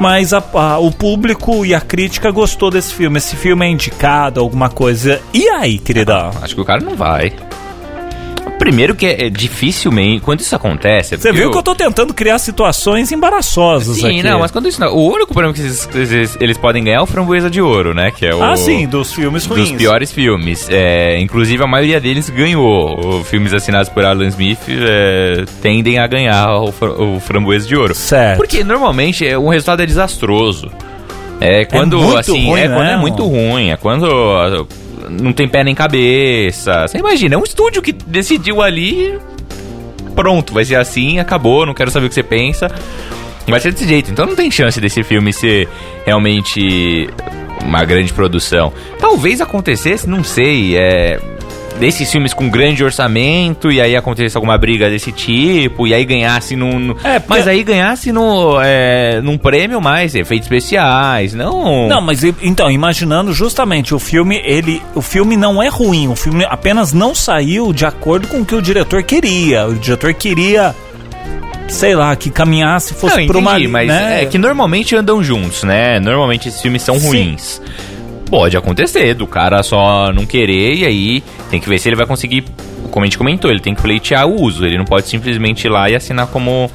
mas 0.00 0.32
a- 0.32 0.42
a- 0.54 0.78
o 0.78 0.90
público 0.90 1.64
e 1.64 1.74
a 1.74 1.80
crítica 1.80 2.30
gostou 2.30 2.70
desse 2.70 2.92
filme. 2.94 3.18
Esse 3.18 3.36
filme 3.36 3.64
é 3.64 3.68
indicado, 3.70 4.40
alguma 4.40 4.68
coisa. 4.68 5.20
E 5.32 5.48
aí, 5.48 5.78
querida? 5.78 6.30
Acho 6.42 6.54
que 6.54 6.60
o 6.60 6.64
cara 6.64 6.80
não 6.80 6.96
vai. 6.96 7.32
Primeiro 8.58 8.94
que 8.94 9.06
é, 9.06 9.26
é 9.26 9.30
dificilmente. 9.30 10.20
Quando 10.20 10.40
isso 10.40 10.54
acontece. 10.54 11.14
é 11.14 11.18
Você 11.18 11.32
viu 11.32 11.50
que 11.50 11.58
eu 11.58 11.62
tô 11.62 11.74
tentando 11.74 12.14
criar 12.14 12.38
situações 12.38 13.10
embaraçosas 13.12 13.96
Sim, 13.96 14.20
aqui. 14.20 14.22
não, 14.22 14.40
mas 14.40 14.50
quando 14.50 14.68
isso 14.68 14.80
não. 14.80 14.94
O 14.94 15.12
único 15.12 15.34
prêmio 15.34 15.52
que 15.52 15.60
eles, 15.60 15.88
eles, 15.94 16.36
eles 16.40 16.58
podem 16.58 16.84
ganhar 16.84 16.98
é 16.98 17.00
o 17.00 17.06
Framboesa 17.06 17.50
de 17.50 17.60
Ouro, 17.60 17.94
né? 17.94 18.10
Que 18.10 18.26
é 18.26 18.34
o. 18.34 18.42
Ah, 18.42 18.56
sim, 18.56 18.86
dos 18.86 19.12
filmes 19.12 19.46
ruins. 19.46 19.70
Dos 19.70 19.78
piores 19.78 20.12
filmes. 20.12 20.68
É, 20.70 21.18
inclusive, 21.20 21.62
a 21.62 21.66
maioria 21.66 22.00
deles 22.00 22.30
ganhou. 22.30 23.20
Os 23.20 23.28
filmes 23.28 23.52
assinados 23.52 23.88
por 23.88 24.04
Alan 24.04 24.26
Smith 24.28 24.60
é, 24.68 25.44
tendem 25.60 25.98
a 25.98 26.06
ganhar 26.06 26.48
o, 26.56 26.68
o 27.16 27.20
Framboesa 27.20 27.66
de 27.66 27.76
Ouro. 27.76 27.94
Certo. 27.94 28.36
Porque 28.36 28.62
normalmente 28.62 29.26
é, 29.26 29.36
o 29.36 29.48
resultado 29.48 29.82
é 29.82 29.86
desastroso. 29.86 30.70
É 31.40 31.64
quando, 31.64 31.98
muito 31.98 32.18
assim, 32.18 32.46
ruim, 32.46 32.60
é 32.60 32.68
quando 32.68 32.84
né? 32.84 32.92
é 32.92 32.96
muito 32.96 33.26
ruim. 33.26 33.70
É 33.70 33.76
quando 33.76 34.66
não 35.20 35.32
tem 35.32 35.48
pé 35.48 35.64
nem 35.64 35.74
cabeça. 35.74 36.86
Você 36.86 36.98
imagina, 36.98 37.34
é 37.34 37.38
um 37.38 37.44
estúdio 37.44 37.82
que 37.82 37.92
decidiu 37.92 38.62
ali. 38.62 39.18
Pronto, 40.14 40.54
vai 40.54 40.64
ser 40.64 40.76
assim, 40.76 41.18
acabou, 41.18 41.66
não 41.66 41.74
quero 41.74 41.90
saber 41.90 42.06
o 42.06 42.08
que 42.08 42.14
você 42.14 42.22
pensa. 42.22 42.70
Vai 43.46 43.60
ser 43.60 43.72
desse 43.72 43.86
jeito. 43.86 44.10
Então 44.10 44.26
não 44.26 44.36
tem 44.36 44.50
chance 44.50 44.80
desse 44.80 45.02
filme 45.02 45.32
ser 45.32 45.68
realmente 46.06 47.08
uma 47.62 47.84
grande 47.84 48.12
produção. 48.12 48.72
Talvez 48.98 49.40
acontecesse, 49.40 50.08
não 50.08 50.22
sei, 50.22 50.76
é 50.76 51.18
desses 51.78 52.10
filmes 52.10 52.32
com 52.32 52.48
grande 52.48 52.84
orçamento 52.84 53.70
e 53.70 53.80
aí 53.80 53.96
acontecesse 53.96 54.36
alguma 54.36 54.56
briga 54.56 54.88
desse 54.88 55.10
tipo 55.12 55.86
e 55.86 55.94
aí 55.94 56.04
ganhasse 56.04 56.56
num, 56.56 56.78
no, 56.78 56.96
é, 57.02 57.20
mas 57.26 57.48
aí 57.48 57.62
ganhasse 57.62 58.12
no 58.12 58.60
é, 58.60 59.20
num 59.20 59.36
prêmio 59.36 59.80
mais 59.80 60.14
efeitos 60.14 60.46
especiais 60.46 61.34
não 61.34 61.88
não 61.88 62.00
mas 62.00 62.22
então 62.22 62.70
imaginando 62.70 63.32
justamente 63.32 63.94
o 63.94 63.98
filme 63.98 64.40
ele 64.44 64.80
o 64.94 65.02
filme 65.02 65.36
não 65.36 65.62
é 65.62 65.68
ruim 65.68 66.08
o 66.08 66.16
filme 66.16 66.44
apenas 66.44 66.92
não 66.92 67.14
saiu 67.14 67.72
de 67.72 67.84
acordo 67.84 68.28
com 68.28 68.40
o 68.40 68.44
que 68.44 68.54
o 68.54 68.62
diretor 68.62 69.02
queria 69.02 69.66
o 69.66 69.74
diretor 69.74 70.14
queria 70.14 70.74
sei 71.68 71.94
lá, 71.94 72.14
que 72.14 72.30
caminhasse, 72.30 72.94
fosse 72.94 73.20
não, 73.20 73.26
por 73.26 73.36
uma... 73.36 73.58
mas 73.58 73.88
né? 73.88 74.22
é 74.22 74.26
que 74.26 74.38
normalmente 74.38 74.94
andam 74.94 75.22
juntos, 75.22 75.62
né? 75.62 75.98
Normalmente 75.98 76.48
esses 76.48 76.60
filmes 76.60 76.82
são 76.82 76.98
Sim. 76.98 77.06
ruins. 77.06 77.60
Pode 78.34 78.56
acontecer, 78.56 79.14
do 79.14 79.28
cara 79.28 79.62
só 79.62 80.12
não 80.12 80.26
querer 80.26 80.74
e 80.74 80.84
aí 80.84 81.22
tem 81.52 81.60
que 81.60 81.68
ver 81.68 81.78
se 81.78 81.88
ele 81.88 81.94
vai 81.94 82.04
conseguir, 82.04 82.44
como 82.90 83.04
a 83.04 83.06
gente 83.06 83.16
comentou, 83.16 83.48
ele 83.48 83.60
tem 83.60 83.76
que 83.76 83.80
pleitear 83.80 84.26
o 84.26 84.42
uso, 84.42 84.66
ele 84.66 84.76
não 84.76 84.84
pode 84.84 85.06
simplesmente 85.06 85.68
ir 85.68 85.70
lá 85.70 85.88
e 85.88 85.94
assinar 85.94 86.26
como, 86.26 86.68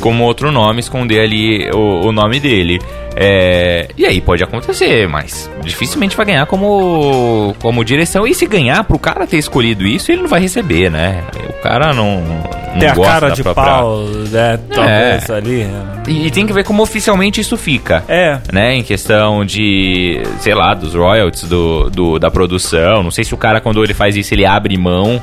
como 0.00 0.24
outro 0.24 0.50
nome, 0.50 0.80
esconder 0.80 1.20
ali 1.20 1.70
o, 1.72 2.06
o 2.06 2.10
nome 2.10 2.40
dele. 2.40 2.80
É, 3.14 3.90
e 3.98 4.06
aí 4.06 4.18
pode 4.22 4.42
acontecer, 4.42 5.06
mas 5.06 5.50
dificilmente 5.62 6.16
vai 6.16 6.24
ganhar 6.24 6.46
como, 6.46 7.54
como 7.60 7.84
direção. 7.84 8.26
E 8.26 8.34
se 8.34 8.46
ganhar, 8.46 8.82
pro 8.84 8.98
cara 8.98 9.26
ter 9.26 9.36
escolhido 9.36 9.86
isso, 9.86 10.10
ele 10.10 10.22
não 10.22 10.28
vai 10.28 10.40
receber, 10.40 10.90
né? 10.90 11.22
O 11.50 11.62
cara 11.62 11.92
não. 11.92 12.22
Tem 12.78 12.88
a 12.88 12.94
cara 12.94 13.30
de 13.30 13.42
própria... 13.42 13.64
pau, 13.64 14.00
né? 14.30 14.58
Talvez 14.72 15.28
é. 15.28 15.32
ali. 15.34 15.66
E, 16.06 16.26
e, 16.26 16.30
tem 16.30 16.46
que 16.46 16.52
ver 16.52 16.64
como 16.64 16.82
oficialmente 16.82 17.40
isso 17.40 17.56
fica. 17.56 18.04
É. 18.08 18.38
Né? 18.52 18.76
Em 18.76 18.82
questão 18.82 19.44
de, 19.44 20.22
sei 20.40 20.54
lá, 20.54 20.74
dos 20.74 20.94
royalties 20.94 21.44
do, 21.44 21.90
do, 21.90 22.18
da 22.18 22.30
produção. 22.30 23.02
Não 23.02 23.10
sei 23.10 23.24
se 23.24 23.34
o 23.34 23.36
cara, 23.36 23.60
quando 23.60 23.82
ele 23.82 23.94
faz 23.94 24.16
isso, 24.16 24.34
ele 24.34 24.44
abre 24.46 24.76
mão 24.76 25.20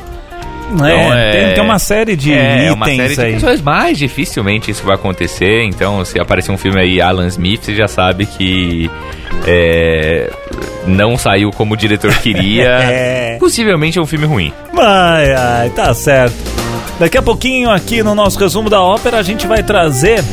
então, 0.72 1.14
é, 1.14 1.32
tem, 1.32 1.54
tem, 1.54 1.64
uma 1.64 1.78
série 1.80 2.16
de 2.16 2.34
é, 2.34 2.56
itens 2.56 2.74
uma 2.74 2.86
série 2.86 3.16
de 3.16 3.22
aí. 3.22 3.34
Pessoas, 3.34 3.62
mais 3.62 3.98
dificilmente 3.98 4.72
isso 4.72 4.84
vai 4.84 4.96
acontecer. 4.96 5.64
Então, 5.64 6.04
se 6.04 6.20
aparecer 6.20 6.52
um 6.52 6.58
filme 6.58 6.80
aí, 6.80 7.02
Alan 7.02 7.28
Smith, 7.28 7.64
você 7.64 7.76
já 7.76 7.88
sabe 7.88 8.26
que 8.26 8.90
é, 9.46 10.32
não 10.88 11.18
saiu 11.18 11.52
como 11.52 11.74
o 11.74 11.78
diretor 11.78 12.14
queria. 12.18 12.70
é. 12.82 13.38
Possivelmente 13.40 14.00
é 14.00 14.02
um 14.02 14.08
filme 14.08 14.26
ruim. 14.26 14.54
Ai, 14.78 15.34
ai, 15.34 15.70
tá 15.70 15.94
certo. 15.94 16.65
Daqui 17.00 17.18
a 17.18 17.22
pouquinho, 17.22 17.70
aqui 17.70 18.02
no 18.02 18.16
nosso 18.16 18.40
resumo 18.40 18.70
da 18.70 18.82
ópera, 18.82 19.18
a 19.18 19.24
gente 19.24 19.46
vai 19.46 19.62
trazer 19.62 20.24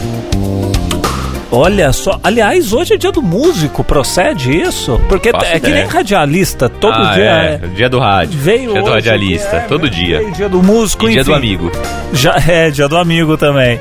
Olha 1.55 1.93
só, 1.93 2.19
aliás, 2.23 2.73
hoje 2.73 2.95
é 2.95 2.97
dia 2.97 3.13
do 3.13 3.21
músico, 3.21 3.85
procede 3.85 4.59
isso? 4.59 4.99
Porque 5.07 5.31
Faço 5.31 5.45
é 5.45 5.57
ideia. 5.59 5.61
que 5.61 5.71
nem 5.71 5.87
radialista, 5.87 6.67
todo 6.67 6.95
ah, 6.95 7.13
dia. 7.13 7.25
É, 7.25 7.61
é, 7.63 7.67
dia 7.69 7.91
do 7.91 7.99
rádio. 7.99 8.41
Veio 8.41 8.71
dia 8.71 8.81
hoje, 8.81 8.83
do 8.83 8.91
radialista, 8.91 9.57
é, 9.57 9.61
todo 9.61 9.91
dia. 9.91 10.33
dia 10.33 10.49
do 10.49 10.63
músico, 10.63 11.05
e 11.05 11.09
enfim. 11.09 11.15
dia 11.17 11.25
do 11.25 11.35
amigo. 11.35 11.71
Já 12.15 12.37
é, 12.49 12.71
dia 12.71 12.89
do 12.89 12.97
amigo 12.97 13.37
também. 13.37 13.79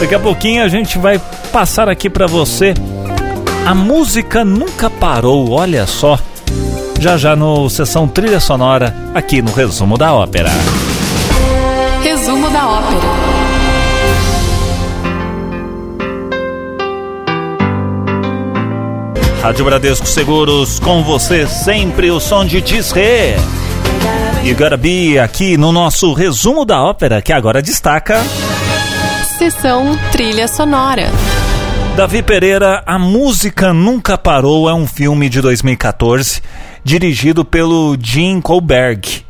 Daqui 0.00 0.16
a 0.16 0.18
pouquinho 0.18 0.64
a 0.64 0.68
gente 0.68 0.98
vai 0.98 1.20
passar 1.52 1.88
aqui 1.88 2.10
para 2.10 2.26
você. 2.26 2.74
A 3.64 3.72
música 3.72 4.44
nunca 4.44 4.90
parou, 4.90 5.52
olha 5.52 5.86
só. 5.86 6.18
Já 6.98 7.16
já 7.16 7.36
no 7.36 7.70
sessão 7.70 8.08
trilha 8.08 8.40
sonora, 8.40 8.92
aqui 9.14 9.40
no 9.40 9.52
resumo 9.52 9.96
da 9.96 10.12
ópera. 10.12 10.50
Rádio 19.42 19.64
Bradesco 19.64 20.06
Seguros, 20.06 20.78
com 20.78 21.02
você 21.02 21.48
sempre 21.48 22.12
o 22.12 22.20
som 22.20 22.44
de 22.44 22.62
Tisré. 22.62 23.34
E 24.44 24.54
Garabi 24.54 25.18
aqui 25.18 25.56
no 25.56 25.72
nosso 25.72 26.12
resumo 26.12 26.64
da 26.64 26.80
ópera, 26.80 27.20
que 27.20 27.32
agora 27.32 27.60
destaca. 27.60 28.22
Sessão 29.36 29.98
Trilha 30.12 30.46
Sonora. 30.46 31.10
Davi 31.96 32.22
Pereira, 32.22 32.84
A 32.86 33.00
Música 33.00 33.74
Nunca 33.74 34.16
Parou 34.16 34.70
é 34.70 34.74
um 34.74 34.86
filme 34.86 35.28
de 35.28 35.40
2014, 35.40 36.40
dirigido 36.84 37.44
pelo 37.44 37.96
Jim 38.00 38.40
Colberg. 38.40 39.24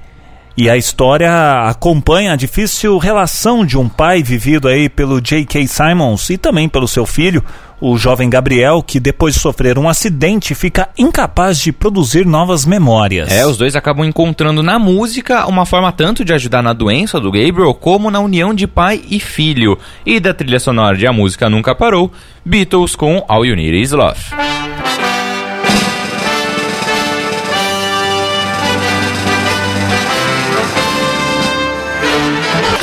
E 0.62 0.70
a 0.70 0.76
história 0.76 1.68
acompanha 1.68 2.34
a 2.34 2.36
difícil 2.36 2.96
relação 2.96 3.66
de 3.66 3.76
um 3.76 3.88
pai 3.88 4.22
vivido 4.22 4.68
aí 4.68 4.88
pelo 4.88 5.20
J.K. 5.20 5.66
Simons 5.66 6.30
e 6.30 6.38
também 6.38 6.68
pelo 6.68 6.86
seu 6.86 7.04
filho, 7.04 7.42
o 7.80 7.98
jovem 7.98 8.30
Gabriel, 8.30 8.80
que 8.80 9.00
depois 9.00 9.34
de 9.34 9.40
sofrer 9.40 9.76
um 9.76 9.88
acidente 9.88 10.54
fica 10.54 10.88
incapaz 10.96 11.58
de 11.58 11.72
produzir 11.72 12.24
novas 12.24 12.64
memórias. 12.64 13.28
É, 13.28 13.44
os 13.44 13.56
dois 13.56 13.74
acabam 13.74 14.06
encontrando 14.06 14.62
na 14.62 14.78
música 14.78 15.48
uma 15.48 15.66
forma 15.66 15.90
tanto 15.90 16.24
de 16.24 16.32
ajudar 16.32 16.62
na 16.62 16.72
doença 16.72 17.18
do 17.18 17.32
Gabriel 17.32 17.74
como 17.74 18.08
na 18.08 18.20
união 18.20 18.54
de 18.54 18.68
pai 18.68 19.02
e 19.10 19.18
filho. 19.18 19.76
E 20.06 20.20
da 20.20 20.32
trilha 20.32 20.60
sonora 20.60 20.96
de 20.96 21.08
A 21.08 21.12
Música 21.12 21.50
Nunca 21.50 21.74
Parou, 21.74 22.12
Beatles 22.44 22.94
com 22.94 23.24
All 23.26 23.44
You 23.44 23.56
Need 23.56 23.80
Is 23.82 23.90
Love. 23.90 24.20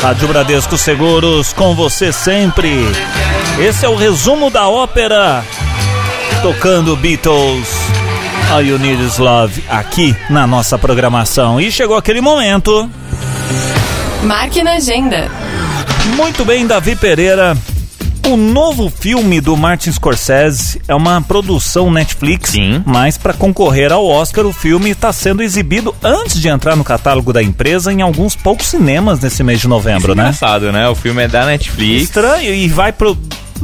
Rádio 0.01 0.29
Bradesco 0.29 0.77
Seguros, 0.77 1.51
com 1.51 1.75
você 1.75 2.11
sempre. 2.13 2.69
Esse 3.59 3.85
é 3.85 3.89
o 3.89 3.95
resumo 3.95 4.49
da 4.49 4.67
ópera, 4.67 5.43
tocando 6.41 6.95
Beatles. 6.95 7.67
All 8.49 8.63
You 8.63 8.79
Need 8.79 9.03
Is 9.03 9.17
Love, 9.17 9.63
aqui 9.69 10.15
na 10.29 10.47
nossa 10.47 10.77
programação. 10.77 11.59
E 11.59 11.71
chegou 11.71 11.97
aquele 11.97 12.21
momento. 12.21 12.89
Marque 14.23 14.63
na 14.63 14.73
agenda. 14.73 15.29
Muito 16.15 16.43
bem, 16.45 16.65
Davi 16.65 16.95
Pereira. 16.95 17.55
O 18.27 18.35
novo 18.37 18.89
filme 18.89 19.41
do 19.41 19.55
Martin 19.57 19.91
Scorsese 19.91 20.81
é 20.87 20.93
uma 20.93 21.21
produção 21.21 21.89
Netflix, 21.91 22.51
Sim. 22.51 22.83
mas 22.85 23.17
para 23.17 23.33
concorrer 23.33 23.91
ao 23.91 24.05
Oscar, 24.05 24.45
o 24.45 24.53
filme 24.53 24.91
está 24.91 25.11
sendo 25.11 25.41
exibido 25.41 25.95
antes 26.03 26.39
de 26.39 26.47
entrar 26.47 26.75
no 26.75 26.83
catálogo 26.83 27.33
da 27.33 27.41
empresa 27.41 27.91
em 27.91 28.01
alguns 28.01 28.35
poucos 28.35 28.67
cinemas 28.67 29.19
nesse 29.19 29.43
mês 29.43 29.59
de 29.59 29.67
novembro, 29.67 30.11
é 30.11 30.15
né? 30.15 30.23
Engraçado, 30.23 30.71
né? 30.71 30.87
O 30.89 30.95
filme 30.95 31.23
é 31.23 31.27
da 31.27 31.45
Netflix. 31.45 32.03
Estranho 32.03 32.53
e 32.53 32.67
vai 32.67 32.91
pro 32.91 33.17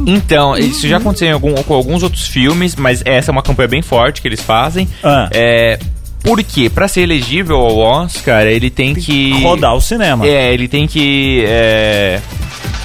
então, 0.06 0.56
isso 0.58 0.86
já 0.86 0.98
aconteceu 0.98 1.32
algum, 1.32 1.54
com 1.54 1.74
alguns 1.74 2.02
outros 2.02 2.26
filmes, 2.26 2.76
mas 2.76 3.02
essa 3.04 3.30
é 3.30 3.32
uma 3.32 3.42
campanha 3.42 3.68
bem 3.68 3.82
forte 3.82 4.20
que 4.20 4.28
eles 4.28 4.42
fazem. 4.42 4.86
Ah. 5.02 5.28
É, 5.32 5.78
porque 6.26 6.68
para 6.68 6.88
ser 6.88 7.02
elegível 7.02 7.56
ao 7.56 7.78
Oscar, 7.78 8.42
ele 8.42 8.68
tem 8.68 8.96
que 8.96 9.30
rodar 9.42 9.74
o 9.76 9.80
cinema. 9.80 10.26
É, 10.26 10.52
ele 10.52 10.66
tem 10.66 10.84
que 10.84 11.44
é, 11.46 12.20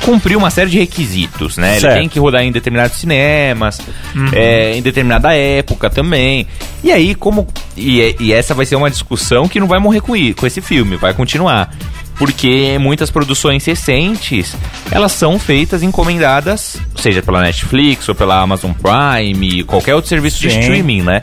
cumprir 0.05 0.37
uma 0.37 0.51
série 0.51 0.69
de 0.69 0.77
requisitos, 0.77 1.57
né? 1.57 1.79
Certo. 1.79 1.93
Ele 1.93 2.01
tem 2.01 2.09
que 2.09 2.19
rodar 2.19 2.43
em 2.43 2.51
determinados 2.51 2.97
cinemas, 2.97 3.79
uhum. 4.15 4.29
é, 4.31 4.77
em 4.77 4.81
determinada 4.83 5.33
época 5.33 5.89
também. 5.89 6.45
E 6.83 6.91
aí, 6.91 7.15
como. 7.15 7.47
E, 7.75 8.15
e, 8.19 8.31
essa 8.31 8.53
vai 8.53 8.65
ser 8.65 8.75
uma 8.75 8.91
discussão 8.91 9.47
que 9.47 9.59
não 9.59 9.67
vai 9.67 9.79
morrer 9.79 10.01
com, 10.01 10.13
com 10.33 10.45
esse 10.45 10.61
filme, 10.61 10.95
vai 10.95 11.13
continuar. 11.15 11.73
Porque 12.19 12.77
muitas 12.77 13.09
produções 13.09 13.65
recentes, 13.65 14.55
elas 14.91 15.11
são 15.11 15.39
feitas 15.39 15.81
encomendadas, 15.81 16.77
seja 16.95 17.23
pela 17.23 17.41
Netflix 17.41 18.07
ou 18.07 18.13
pela 18.13 18.39
Amazon 18.39 18.73
Prime, 18.73 19.63
qualquer 19.63 19.95
outro 19.95 20.09
serviço 20.09 20.37
Sim. 20.37 20.49
de 20.49 20.59
streaming, 20.59 21.01
né? 21.01 21.21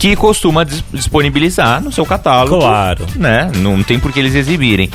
Que 0.00 0.16
costuma 0.16 0.64
disponibilizar 0.64 1.80
no 1.80 1.92
seu 1.92 2.04
catálogo. 2.04 2.58
Claro. 2.58 3.06
Né? 3.14 3.52
Não 3.56 3.82
tem 3.82 4.00
por 4.00 4.10
que 4.10 4.18
eles 4.18 4.34
exibirem. 4.34 4.90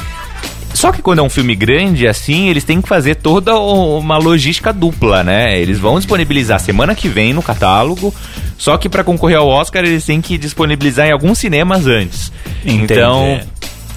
Só 0.74 0.92
que 0.92 1.02
quando 1.02 1.20
é 1.20 1.22
um 1.22 1.30
filme 1.30 1.56
grande 1.56 2.06
assim, 2.06 2.50
eles 2.50 2.66
têm 2.66 2.82
que 2.82 2.90
fazer 2.90 3.16
toda 3.16 3.58
uma 3.58 4.18
logística 4.18 4.74
dupla, 4.74 5.24
né? 5.24 5.58
Eles 5.58 5.80
vão 5.80 5.98
disponibilizar 5.98 6.60
semana 6.60 6.94
que 6.94 7.08
vem 7.08 7.34
no 7.34 7.42
catálogo, 7.42 8.14
só 8.58 8.78
que 8.78 8.90
para 8.90 9.02
concorrer 9.02 9.38
ao 9.38 9.48
Oscar 9.48 9.86
eles 9.86 10.06
têm 10.06 10.20
que 10.20 10.38
disponibilizar 10.38 11.08
em 11.08 11.12
alguns 11.12 11.40
cinemas 11.40 11.88
antes. 11.88 12.30
Entendi. 12.66 12.94
Então, 12.94 13.40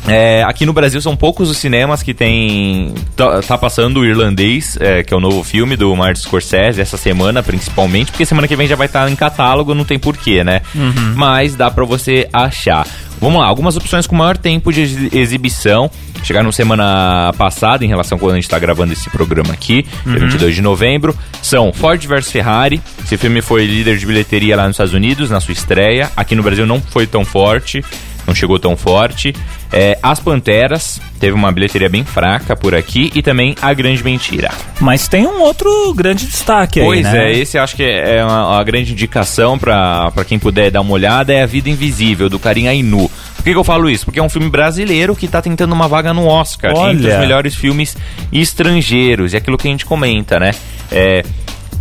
é, 0.09 0.43
aqui 0.45 0.65
no 0.67 0.73
Brasil 0.73 1.01
são 1.01 1.17
poucos 1.17 1.51
os 1.51 1.57
cinemas 1.57 2.03
que 2.03 2.15
tem. 2.15 2.95
Tá, 3.17 3.41
tá 3.41 3.59
passando 3.59 4.01
o 4.01 4.05
Irlandês, 4.05 4.77
é, 4.81 5.03
que 5.03 5.13
é 5.13 5.17
o 5.17 5.21
novo 5.21 5.43
filme 5.43 5.77
do 5.77 5.95
Martin 5.95 6.23
Scorsese, 6.23 6.81
essa 6.81 6.97
semana 6.97 7.43
principalmente, 7.43 8.11
porque 8.11 8.25
semana 8.25 8.49
que 8.49 8.57
vem 8.57 8.67
já 8.67 8.77
vai 8.77 8.87
estar 8.87 9.05
tá 9.05 9.11
em 9.11 9.17
catálogo, 9.17 9.75
não 9.75 9.85
tem 9.85 9.99
porquê, 9.99 10.43
né? 10.45 10.63
Uhum. 10.75 11.15
Mas 11.15 11.55
dá 11.55 11.71
pra 11.71 11.85
você 11.85 12.29
achar. 12.33 12.87
Vamos 13.21 13.41
lá, 13.41 13.47
algumas 13.47 13.77
opções 13.77 14.07
com 14.07 14.15
maior 14.15 14.37
tempo 14.37 14.73
de 14.73 15.11
exibição. 15.13 15.91
Chegaram 16.23 16.51
semana 16.53 17.33
passada, 17.37 17.85
em 17.85 17.89
relação 17.89 18.17
a 18.17 18.19
quando 18.19 18.33
a 18.33 18.35
gente 18.37 18.45
está 18.45 18.59
gravando 18.59 18.93
esse 18.93 19.09
programa 19.11 19.53
aqui, 19.53 19.87
uhum. 20.07 20.19
22 20.19 20.55
de 20.55 20.63
novembro. 20.63 21.17
São 21.43 21.73
Ford 21.73 22.05
vs 22.05 22.31
Ferrari. 22.31 22.81
Esse 23.05 23.17
filme 23.17 23.41
foi 23.41 23.67
líder 23.67 23.99
de 23.99 24.07
bilheteria 24.07 24.57
lá 24.57 24.65
nos 24.65 24.75
Estados 24.75 24.95
Unidos, 24.95 25.31
na 25.31 25.41
sua 25.41 25.53
estreia. 25.53 26.11
Aqui 26.17 26.35
no 26.35 26.43
Brasil 26.43 26.67
não 26.67 26.81
foi 26.81 27.07
tão 27.07 27.25
forte. 27.25 27.85
Não 28.29 28.35
chegou 28.35 28.59
tão 28.59 28.77
forte. 28.77 29.35
É, 29.73 29.99
As 30.03 30.21
Panteras 30.21 31.01
teve 31.19 31.33
uma 31.33 31.51
bilheteria 31.51 31.89
bem 31.89 32.05
fraca 32.05 32.55
por 32.55 32.75
aqui 32.75 33.11
e 33.15 33.23
também 33.23 33.57
A 33.61 33.73
Grande 33.73 34.05
Mentira. 34.05 34.51
Mas 34.81 35.09
tem 35.09 35.27
um 35.27 35.41
outro 35.41 35.93
grande 35.95 36.27
destaque 36.27 36.81
pois 36.81 36.99
aí, 36.99 37.03
né? 37.03 37.11
Pois 37.11 37.37
é, 37.37 37.41
esse 37.41 37.59
acho 37.59 37.75
que 37.75 37.83
é 37.83 38.23
uma, 38.23 38.55
uma 38.55 38.65
grande 38.65 38.93
indicação 38.93 39.59
para 39.59 40.13
quem 40.27 40.39
puder 40.39 40.71
dar 40.71 40.83
uma 40.83 40.93
olhada, 40.93 41.33
é 41.33 41.43
A 41.43 41.47
Vida 41.47 41.71
Invisível, 41.71 42.29
do 42.29 42.39
Karim 42.39 42.69
Ainu. 42.69 43.11
Por 43.37 43.45
que, 43.45 43.53
que, 43.53 43.57
eu 43.57 43.65
falo 43.65 43.89
isso? 43.89 44.05
Porque 44.05 44.21
é 44.21 44.23
um 44.23 44.29
filme 44.29 44.51
brasileiro 44.51 45.17
que 45.17 45.25
está 45.25 45.41
tentando 45.41 45.73
uma 45.73 45.89
vaga 45.89 46.13
no 46.13 46.27
Oscar, 46.27 46.73
Olha. 46.75 46.93
entre 46.93 47.11
os 47.11 47.19
melhores 47.19 47.55
filmes 47.55 47.97
estrangeiros, 48.33 49.33
e 49.33 49.37
é 49.37 49.39
aquilo 49.39 49.57
que 49.57 49.67
a 49.67 49.71
gente 49.71 49.87
comenta, 49.87 50.39
né? 50.39 50.51
É, 50.93 51.25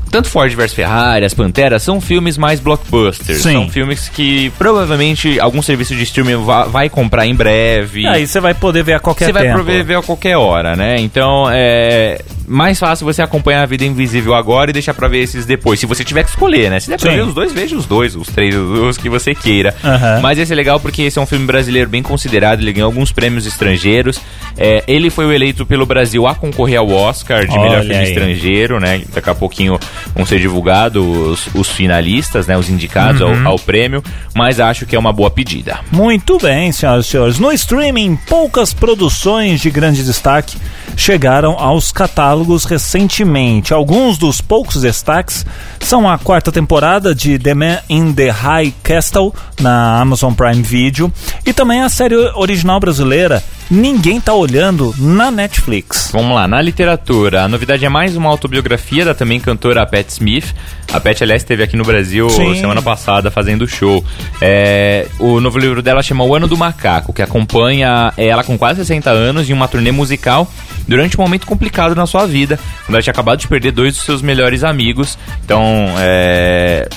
tanto 0.10 0.30
Ford 0.30 0.54
vs 0.54 0.74
Ferrari, 0.74 1.26
As 1.26 1.34
Panteras, 1.34 1.84
são 1.84 2.00
filmes 2.02 2.38
mais 2.38 2.60
blockbusters. 2.60 3.42
Sim. 3.42 3.54
São 3.54 3.70
filmes 3.70 4.10
que 4.10 4.50
provavelmente 4.58 5.40
algum 5.40 5.62
serviço 5.62 5.96
de 5.96 6.04
streaming 6.04 6.44
vai 6.70 6.90
comprar 6.90 7.26
em 7.26 7.36
breve. 7.36 8.08
Aí 8.08 8.28
você 8.28 8.40
vai 8.40 8.54
poder 8.54 8.84
ver 8.84 8.94
a 8.94 9.00
qualquer 9.00 9.26
Você 9.26 9.34
vai 9.34 9.54
poder 9.54 9.84
ver 9.84 9.98
a 9.98 10.02
qualquer 10.02 10.38
hora, 10.38 10.76
né? 10.76 10.98
Então, 11.00 11.46
é 11.52 12.20
mais 12.48 12.80
fácil 12.80 13.06
você 13.06 13.22
acompanhar 13.22 13.64
a 13.64 13.66
vida 13.66 13.84
invisível 13.84 14.34
agora 14.34 14.70
e 14.70 14.74
deixar 14.74 14.94
pra 14.94 15.10
ver 15.10 15.20
esses 15.20 15.46
depois. 15.46 15.80
Se 15.80 15.86
você 15.86 16.04
tiver 16.04 16.24
que 16.24 16.30
escolher, 16.30 16.72
né? 16.72 16.80
Se 16.80 16.90
der 16.90 16.98
pra 16.98 17.12
ver 17.12 17.24
os 17.24 17.34
dois, 17.34 17.52
veja 17.52 17.76
os 17.76 17.86
dois, 17.86 18.16
os 18.16 18.28
três, 18.28 18.56
os 18.56 18.98
que 18.98 19.10
você 19.10 19.36
queira. 19.36 19.76
Uhum. 19.84 20.22
Mas 20.22 20.40
esse 20.40 20.54
é 20.54 20.56
legal 20.56 20.80
porque 20.80 21.02
esse 21.02 21.20
é 21.20 21.22
um 21.22 21.26
filme 21.26 21.46
brasileiro 21.46 21.90
bem 21.90 22.02
considerado, 22.02 22.62
ele 22.62 22.72
ganhou 22.72 22.88
alguns 22.88 23.12
prêmios 23.12 23.46
estrangeiros. 23.46 24.20
É, 24.58 24.84
ele 24.88 25.10
foi 25.10 25.34
eleito 25.36 25.66
pelo 25.66 25.86
Brasil 25.86 26.26
a 26.26 26.34
concorrer 26.34 26.80
ao 26.80 26.90
Oscar 26.90 27.46
de 27.46 27.52
Olha 27.52 27.62
melhor 27.62 27.82
filme 27.82 27.96
aí. 27.96 28.08
estrangeiro, 28.08 28.80
né? 28.80 29.02
Daqui 29.14 29.30
a 29.30 29.36
pouquinho 29.36 29.78
vão 30.16 30.26
ser 30.26 30.40
divulgados 30.40 31.06
os, 31.06 31.50
os 31.54 31.70
finalistas, 31.70 32.48
né? 32.48 32.58
Os 32.58 32.70
indicados 32.70 33.22
uhum. 33.22 33.46
ao, 33.46 33.54
ao, 33.54 33.60
prêmio, 33.60 34.02
mas 34.34 34.60
acho 34.60 34.86
que 34.86 34.96
é 34.96 35.00
uma 35.00 35.12
boa 35.12 35.30
pedida. 35.30 35.80
Muito 35.92 36.38
bem, 36.38 36.72
senhoras 36.72 37.06
e 37.06 37.10
senhores. 37.10 37.40
No 37.40 37.52
streaming, 37.52 38.18
poucas 38.28 38.74
produções 38.74 39.60
de 39.60 39.70
grande 39.70 40.04
destaque 40.04 40.58
chegaram 40.96 41.60
aos 41.60 41.92
catálogos 41.92 42.37
recentemente. 42.66 43.74
Alguns 43.74 44.18
dos 44.18 44.42
poucos 44.42 44.82
destaques 44.82 45.46
são 45.80 46.10
a 46.10 46.18
quarta 46.18 46.52
temporada 46.52 47.16
de 47.16 47.40
The 47.40 47.54
Man 47.54 47.80
in 47.90 48.14
the 48.14 48.30
High 48.30 48.74
Castle 48.84 49.34
na 49.60 50.00
Amazon 50.00 50.34
Prime 50.34 50.62
Video 50.62 51.12
e 51.46 51.54
também 51.54 51.82
a 51.82 51.90
série 51.90 52.16
original 52.16 52.80
brasileira 52.80 53.44
Ninguém 53.70 54.22
Tá 54.22 54.34
Olhando 54.34 54.96
na 54.98 55.30
Netflix. 55.30 56.10
Vamos 56.14 56.34
lá, 56.34 56.48
na 56.48 56.62
literatura, 56.62 57.44
a 57.44 57.48
novidade 57.50 57.84
é 57.84 57.90
mais 57.90 58.16
uma 58.16 58.30
autobiografia 58.30 59.04
da 59.04 59.14
também 59.14 59.42
cantora 59.42 59.86
Pat 59.86 60.08
Smith. 60.10 60.56
A 60.92 61.02
Pat, 61.02 61.22
aliás, 61.22 61.42
esteve 61.42 61.64
aqui 61.64 61.76
no 61.76 61.84
Brasil 61.84 62.30
Sim. 62.30 62.56
semana 62.56 62.82
passada 62.82 63.30
fazendo 63.30 63.68
show. 63.68 64.04
É, 64.42 65.08
o 65.20 65.42
novo 65.42 65.60
livro 65.60 65.82
dela 65.82 66.02
chama 66.02 66.24
O 66.24 66.34
Ano 66.34 66.48
do 66.48 66.56
Macaco, 66.56 67.12
que 67.12 67.22
acompanha 67.22 68.14
ela 68.16 68.42
com 68.42 68.58
quase 68.58 68.80
60 68.86 69.10
anos 69.10 69.50
em 69.50 69.54
uma 69.54 69.68
turnê 69.68 69.92
musical 69.92 70.50
durante 70.88 71.18
um 71.20 71.24
momento 71.24 71.46
complicado 71.46 71.96
na 71.96 72.06
sua 72.06 72.26
vida, 72.26 72.60
quando 72.86 72.96
ela 72.96 73.04
tinha 73.04 73.12
acabado 73.12 73.40
de 73.40 73.48
perder 73.48 73.72
dois 73.72 73.96
dos 73.96 74.04
seus 74.04 74.22
melhores 74.22 74.64
amigos. 74.64 75.18
Então, 75.44 75.64
é, 76.00 76.88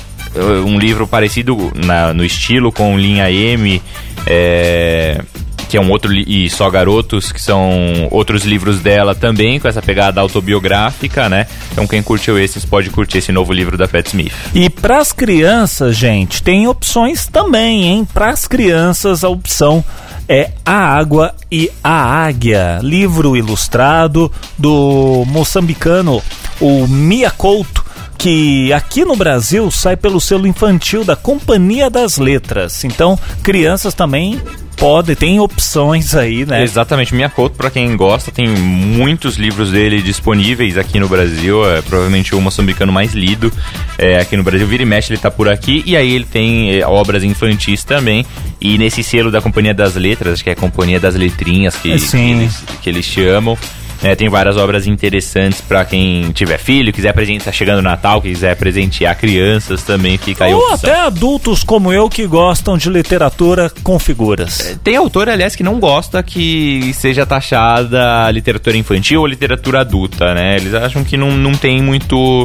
um 0.64 0.78
livro 0.78 1.06
parecido 1.06 1.72
na, 1.74 2.12
no 2.14 2.24
estilo 2.24 2.70
com 2.70 2.98
Linha 2.98 3.30
M, 3.30 3.82
é, 4.26 5.20
que 5.68 5.76
é 5.76 5.80
um 5.80 5.88
outro 5.90 6.12
e 6.12 6.50
só 6.50 6.68
garotos 6.68 7.30
que 7.30 7.40
são 7.40 8.08
outros 8.10 8.44
livros 8.44 8.80
dela 8.80 9.14
também 9.14 9.60
com 9.60 9.68
essa 9.68 9.80
pegada 9.80 10.20
autobiográfica, 10.20 11.28
né? 11.28 11.46
Então 11.70 11.86
quem 11.86 12.02
curtiu 12.02 12.36
esses 12.38 12.64
pode 12.64 12.90
curtir 12.90 13.18
esse 13.18 13.30
novo 13.30 13.52
livro 13.52 13.78
da 13.78 13.86
Pat 13.86 14.06
Smith. 14.08 14.32
E 14.52 14.68
para 14.68 14.98
as 14.98 15.12
crianças, 15.12 15.96
gente, 15.96 16.42
tem 16.42 16.66
opções 16.66 17.26
também, 17.26 17.84
hein? 17.84 18.08
Para 18.12 18.30
as 18.30 18.48
crianças 18.48 19.22
a 19.22 19.28
opção 19.28 19.84
é 20.30 20.52
A 20.64 20.96
Água 20.96 21.34
e 21.50 21.68
a 21.82 22.24
Águia, 22.24 22.78
livro 22.84 23.36
ilustrado 23.36 24.30
do 24.56 25.24
moçambicano 25.26 26.22
o 26.60 26.86
Mia 26.86 27.32
Couto, 27.32 27.84
que 28.20 28.70
aqui 28.74 29.02
no 29.02 29.16
Brasil 29.16 29.70
sai 29.70 29.96
pelo 29.96 30.20
selo 30.20 30.46
infantil 30.46 31.04
da 31.04 31.16
Companhia 31.16 31.88
das 31.88 32.18
Letras. 32.18 32.84
Então, 32.84 33.18
crianças 33.42 33.94
também 33.94 34.38
pode, 34.76 35.16
tem 35.16 35.40
opções 35.40 36.14
aí, 36.14 36.44
né? 36.44 36.62
Exatamente. 36.62 37.14
Minha 37.14 37.30
Couto, 37.30 37.56
para 37.56 37.70
quem 37.70 37.96
gosta, 37.96 38.30
tem 38.30 38.46
muitos 38.46 39.36
livros 39.36 39.70
dele 39.70 40.02
disponíveis 40.02 40.76
aqui 40.76 41.00
no 41.00 41.08
Brasil. 41.08 41.64
É 41.70 41.80
provavelmente 41.80 42.34
o 42.34 42.40
moçambicano 42.42 42.92
mais 42.92 43.14
lido 43.14 43.50
é, 43.96 44.20
aqui 44.20 44.36
no 44.36 44.42
Brasil. 44.42 44.66
Vira 44.66 44.82
e 44.82 44.86
mexe, 44.86 45.14
ele 45.14 45.20
tá 45.20 45.30
por 45.30 45.48
aqui. 45.48 45.82
E 45.86 45.96
aí 45.96 46.14
ele 46.14 46.26
tem 46.26 46.78
é, 46.78 46.86
obras 46.86 47.24
infantis 47.24 47.84
também. 47.84 48.26
E 48.60 48.76
nesse 48.76 49.02
selo 49.02 49.30
da 49.30 49.40
Companhia 49.40 49.72
das 49.72 49.94
Letras, 49.94 50.34
acho 50.34 50.44
que 50.44 50.50
é 50.50 50.52
a 50.52 50.56
Companhia 50.56 51.00
das 51.00 51.14
Letrinhas 51.14 51.74
que, 51.76 51.88
que, 51.88 52.16
eles, 52.16 52.64
que 52.82 52.90
eles 52.90 53.06
chamam. 53.06 53.56
É, 54.02 54.14
tem 54.14 54.28
várias 54.28 54.56
obras 54.56 54.86
interessantes 54.86 55.60
para 55.60 55.84
quem 55.84 56.32
tiver 56.32 56.58
filho, 56.58 56.92
quiser 56.92 57.12
presentear, 57.12 57.44
tá 57.44 57.52
chegando 57.52 57.80
o 57.80 57.82
Natal, 57.82 58.22
quiser 58.22 58.56
presentear 58.56 59.16
crianças 59.16 59.82
também, 59.82 60.16
fica 60.16 60.44
aí 60.44 60.54
Ou 60.54 60.72
até 60.72 61.00
adultos 61.00 61.62
como 61.62 61.92
eu 61.92 62.08
que 62.08 62.26
gostam 62.26 62.78
de 62.78 62.88
literatura 62.88 63.70
com 63.82 63.98
figuras. 63.98 64.60
É, 64.60 64.76
tem 64.82 64.96
autor, 64.96 65.28
aliás, 65.28 65.54
que 65.54 65.62
não 65.62 65.78
gosta 65.78 66.22
que 66.22 66.92
seja 66.94 67.26
taxada 67.26 68.30
literatura 68.30 68.76
infantil 68.76 69.20
ou 69.20 69.26
literatura 69.26 69.80
adulta, 69.80 70.34
né? 70.34 70.56
Eles 70.56 70.72
acham 70.74 71.04
que 71.04 71.16
não, 71.16 71.30
não 71.32 71.52
tem 71.52 71.82
muito 71.82 72.44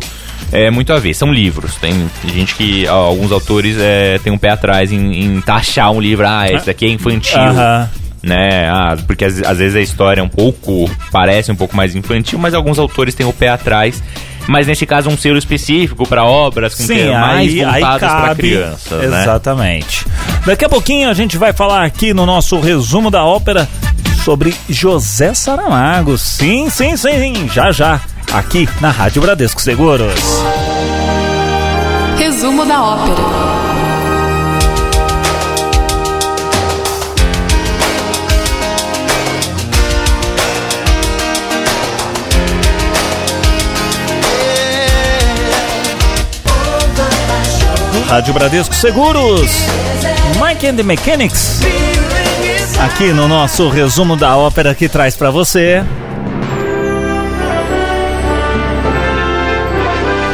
é, 0.51 0.69
muito 0.69 0.91
a 0.91 0.99
ver. 0.99 1.13
São 1.13 1.31
livros. 1.31 1.75
Tem 1.75 2.09
gente 2.25 2.55
que, 2.55 2.87
ó, 2.87 3.05
alguns 3.05 3.31
autores 3.31 3.77
é, 3.79 4.19
tem 4.19 4.31
um 4.31 4.37
pé 4.37 4.49
atrás 4.49 4.91
em, 4.91 5.23
em 5.23 5.41
taxar 5.41 5.91
um 5.91 6.01
livro. 6.01 6.25
Ah, 6.27 6.47
esse 6.51 6.65
daqui 6.65 6.85
é 6.85 6.89
infantil. 6.89 7.39
Uh 7.39 7.53
-huh 7.53 8.04
né? 8.25 8.67
Ah, 8.67 8.97
porque 9.05 9.23
às, 9.23 9.41
às, 9.43 9.59
vezes 9.59 9.75
a 9.75 9.81
história 9.81 10.19
é 10.19 10.23
um 10.23 10.27
pouco, 10.27 10.89
parece 11.11 11.51
um 11.51 11.55
pouco 11.55 11.75
mais 11.77 11.95
infantil, 11.95 12.39
mas 12.39 12.55
alguns 12.55 12.79
autores 12.79 13.13
têm 13.13 13.25
o 13.25 13.31
pé 13.31 13.49
atrás. 13.49 14.01
Mas 14.47 14.67
neste 14.67 14.85
caso 14.85 15.09
um 15.09 15.17
selo 15.17 15.37
específico 15.37 16.07
para 16.07 16.23
obras 16.23 16.75
com 16.75 16.83
Sim, 16.83 17.09
mais 17.11 17.49
aí, 17.49 17.61
voltadas 17.61 18.11
para 18.11 18.35
crianças, 18.35 19.09
né? 19.09 19.21
Exatamente. 19.21 20.05
Daqui 20.45 20.65
a 20.65 20.69
pouquinho 20.69 21.09
a 21.09 21.13
gente 21.13 21.37
vai 21.37 21.53
falar 21.53 21.83
aqui 21.83 22.13
no 22.13 22.25
nosso 22.25 22.59
resumo 22.59 23.09
da 23.09 23.23
ópera 23.23 23.67
sobre 24.23 24.55
José 24.69 25.33
Saramago. 25.33 26.17
Sim, 26.17 26.69
sim, 26.69 26.95
sim, 26.97 27.47
já 27.51 27.71
já, 27.71 28.01
aqui 28.33 28.67
na 28.81 28.91
Rádio 28.91 29.21
Bradesco 29.21 29.61
Seguros. 29.61 30.19
Resumo 32.17 32.65
da 32.65 32.83
ópera. 32.83 33.64
Rádio 48.07 48.33
Bradesco 48.33 48.73
Seguros, 48.75 49.51
Mike 50.39 50.67
and 50.67 50.75
the 50.75 50.83
Mechanics. 50.83 51.61
Aqui 52.79 53.11
no 53.11 53.27
nosso 53.27 53.67
resumo 53.69 54.15
da 54.15 54.37
ópera 54.37 54.75
que 54.75 54.87
traz 54.87 55.15
para 55.15 55.31
você. 55.31 55.83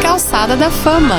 Calçada 0.02 0.56
da 0.58 0.70
Fama. 0.70 1.18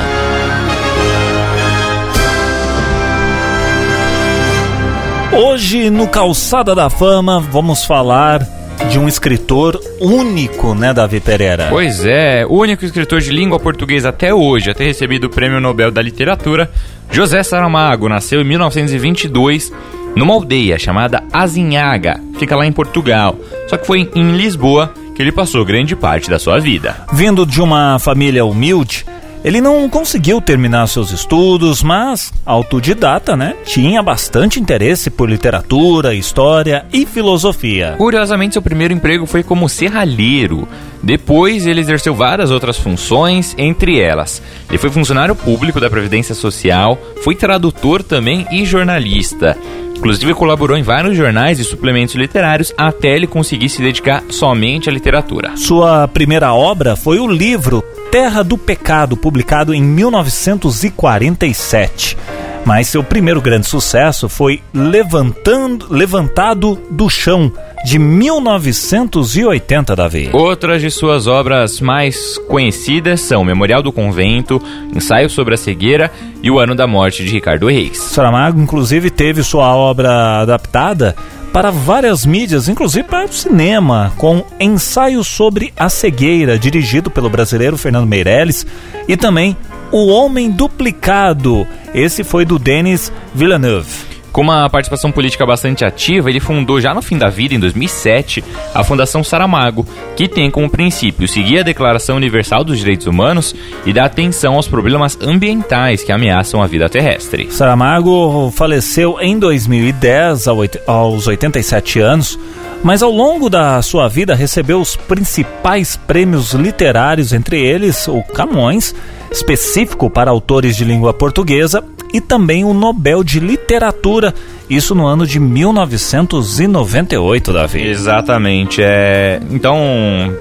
Hoje 5.33 5.89
no 5.89 6.07
Calçada 6.07 6.75
da 6.75 6.91
Fama 6.91 7.41
vamos 7.41 7.85
falar 7.85 8.47
de 8.91 8.99
um 8.99 9.09
escritor 9.09 9.81
único, 10.01 10.75
né, 10.75 10.93
Davi 10.93 11.21
Pereira? 11.21 11.67
Pois 11.71 12.05
é, 12.05 12.45
o 12.47 12.59
único 12.59 12.85
escritor 12.85 13.21
de 13.21 13.31
língua 13.31 13.59
portuguesa 13.59 14.11
até 14.11 14.33
hoje 14.35 14.71
a 14.71 14.75
ter 14.75 14.85
recebido 14.85 15.25
o 15.25 15.31
Prêmio 15.31 15.61
Nobel 15.61 15.91
da 15.91 16.03
Literatura, 16.03 16.71
José 17.11 17.43
Saramago, 17.43 18.09
nasceu 18.09 18.41
em 18.41 18.45
1922 18.45 19.73
numa 20.15 20.35
aldeia 20.35 20.79
chamada 20.79 21.23
Azinhaga, 21.33 22.21
fica 22.39 22.57
lá 22.57 22.67
em 22.67 22.73
Portugal. 22.73 23.37
Só 23.69 23.77
que 23.77 23.87
foi 23.87 24.11
em 24.15 24.33
Lisboa 24.33 24.93
que 25.15 25.23
ele 25.23 25.33
passou 25.33 25.65
grande 25.65 25.95
parte 25.95 26.31
da 26.31 26.39
sua 26.39 26.59
vida. 26.59 26.97
Vindo 27.13 27.47
de 27.47 27.61
uma 27.61 27.99
família 27.99 28.45
humilde, 28.45 29.05
ele 29.45 29.61
não 29.61 29.89
conseguiu 29.89 30.41
terminar 30.41 30.87
seus 30.87 31.11
estudos, 31.11 31.83
mas, 31.83 32.33
autodidata, 32.47 33.37
né? 33.37 33.55
Tinha 33.65 34.03
bastante 34.03 34.61
interesse 34.61 35.11
por 35.11 35.29
literatura, 35.29 36.15
história 36.15 36.87
e 36.93 37.05
filosofia. 37.05 37.95
Curiosamente, 37.99 38.55
seu 38.55 38.63
primeiro 38.63 38.95
emprego 38.95 39.27
foi 39.27 39.43
como 39.43 39.69
serralheiro. 39.69 40.69
Depois, 41.03 41.67
ele 41.67 41.81
exerceu 41.81 42.15
várias 42.15 42.51
outras 42.51 42.79
funções, 42.79 43.55
entre 43.59 43.99
elas, 43.99 44.41
ele 44.69 44.79
foi 44.79 44.91
funcionário 44.91 45.35
público 45.35 45.81
da 45.81 45.91
Previdência 45.91 46.35
Social, 46.35 46.97
foi 47.23 47.35
tradutor 47.35 48.03
também 48.03 48.47
e 48.51 48.65
jornalista. 48.65 49.57
Inclusive 49.97 50.35
colaborou 50.35 50.77
em 50.77 50.83
vários 50.83 51.17
jornais 51.17 51.61
e 51.61 51.65
suplementos 51.65 52.15
literários 52.17 52.73
até 52.77 53.15
ele 53.15 53.27
conseguir 53.27 53.69
se 53.69 53.81
dedicar 53.81 54.23
somente 54.31 54.89
à 54.89 54.93
literatura. 54.93 55.57
Sua 55.57 56.09
primeira 56.09 56.53
obra 56.53 56.97
foi 56.97 57.21
o 57.21 57.29
livro 57.29 57.85
Terra 58.13 58.45
do 58.45 58.57
Pecado, 58.59 59.17
publicado 59.17 59.73
em 59.73 59.83
1947. 59.83 62.19
Mas 62.63 62.89
seu 62.89 63.03
primeiro 63.03 63.41
grande 63.41 63.67
sucesso 63.67 64.29
foi 64.29 64.61
Levantando, 64.75 65.87
Levantado 65.89 66.79
do 66.91 67.09
Chão, 67.09 67.51
de 67.87 67.99
1980, 67.99 69.97
Davi. 69.97 70.29
Outras 70.31 70.83
de 70.83 70.91
suas 70.91 71.27
obras 71.27 71.81
mais 71.81 72.37
conhecidas 72.49 73.23
são 73.23 73.43
Memorial 73.45 73.83
do 73.83 73.91
Convento, 73.91 74.61
Ensaio 74.95 75.31
sobre 75.31 75.55
a 75.55 75.57
Cegueira 75.57 76.13
e 76.43 76.51
O 76.51 76.59
Ano 76.59 76.75
da 76.75 76.87
Morte 76.87 77.25
de 77.25 77.33
Ricardo 77.33 77.67
Reis. 77.67 77.97
Saramago, 77.97 78.61
inclusive, 78.61 79.09
teve 79.09 79.43
sua 79.43 79.75
obra 79.75 80.43
adaptada 80.43 81.17
para 81.53 81.71
várias 81.71 82.25
mídias, 82.25 82.69
inclusive 82.69 83.07
para 83.07 83.27
o 83.27 83.33
cinema, 83.33 84.13
com 84.17 84.43
Ensaio 84.59 85.23
sobre 85.23 85.73
a 85.77 85.89
Cegueira, 85.89 86.59
dirigido 86.59 87.11
pelo 87.11 87.29
brasileiro 87.29 87.77
Fernando 87.77 88.09
Meirelles, 88.09 88.67
e 89.07 89.17
também 89.17 89.57
O 89.91 90.07
Homem 90.07 90.51
Duplicado. 90.51 91.67
Esse 91.95 92.25
foi 92.25 92.47
do 92.47 92.59
Denis 92.59 93.13
Villeneuve. 93.35 94.12
Com 94.33 94.41
uma 94.41 94.69
participação 94.71 95.13
política 95.13 95.45
bastante 95.45 95.85
ativa, 95.85 96.31
ele 96.31 96.41
fundou 96.41 96.81
já 96.81 96.95
no 96.95 97.03
fim 97.03 97.19
da 97.19 97.29
vida, 97.29 97.55
em 97.55 97.61
2007, 97.61 98.43
a 98.75 98.83
Fundação 98.83 99.23
Saramago, 99.23 99.87
que 100.17 100.27
tem 100.27 100.51
como 100.51 100.71
princípio 100.71 101.29
seguir 101.29 101.59
a 101.59 101.63
Declaração 101.63 102.17
Universal 102.17 102.65
dos 102.65 102.79
Direitos 102.79 103.07
Humanos 103.07 103.55
e 103.85 103.93
dar 103.93 104.07
atenção 104.07 104.55
aos 104.55 104.67
problemas 104.67 105.19
ambientais 105.21 106.03
que 106.03 106.11
ameaçam 106.11 106.63
a 106.63 106.67
vida 106.67 106.89
terrestre. 106.89 107.53
Saramago 107.53 108.51
faleceu 108.57 109.21
em 109.21 109.39
2010, 109.39 110.47
aos 110.87 111.27
87 111.27 112.01
anos, 112.01 112.39
mas 112.83 113.03
ao 113.03 113.11
longo 113.11 113.49
da 113.49 113.81
sua 113.83 114.09
vida 114.09 114.35
recebeu 114.35 114.81
os 114.81 114.97
principais 114.97 115.97
prêmios 115.97 116.53
literários, 116.53 117.33
entre 117.33 117.61
eles 117.61 118.09
o 118.09 118.23
Camões, 118.23 118.95
específico 119.31 120.11
para 120.11 120.31
autores 120.31 120.77
de 120.77 120.85
língua 120.85 121.15
portuguesa, 121.15 121.83
e 122.13 122.21
também 122.21 122.63
o 122.63 122.75
Nobel 122.75 123.25
de 123.25 123.41
Literatura, 123.41 124.35
isso 124.69 124.95
no 124.95 125.07
ano 125.07 125.27
de 125.27 125.41
1998, 125.41 127.51
Davi. 127.53 127.87
Exatamente. 127.87 128.83
É... 128.83 129.41
Então, 129.51 129.79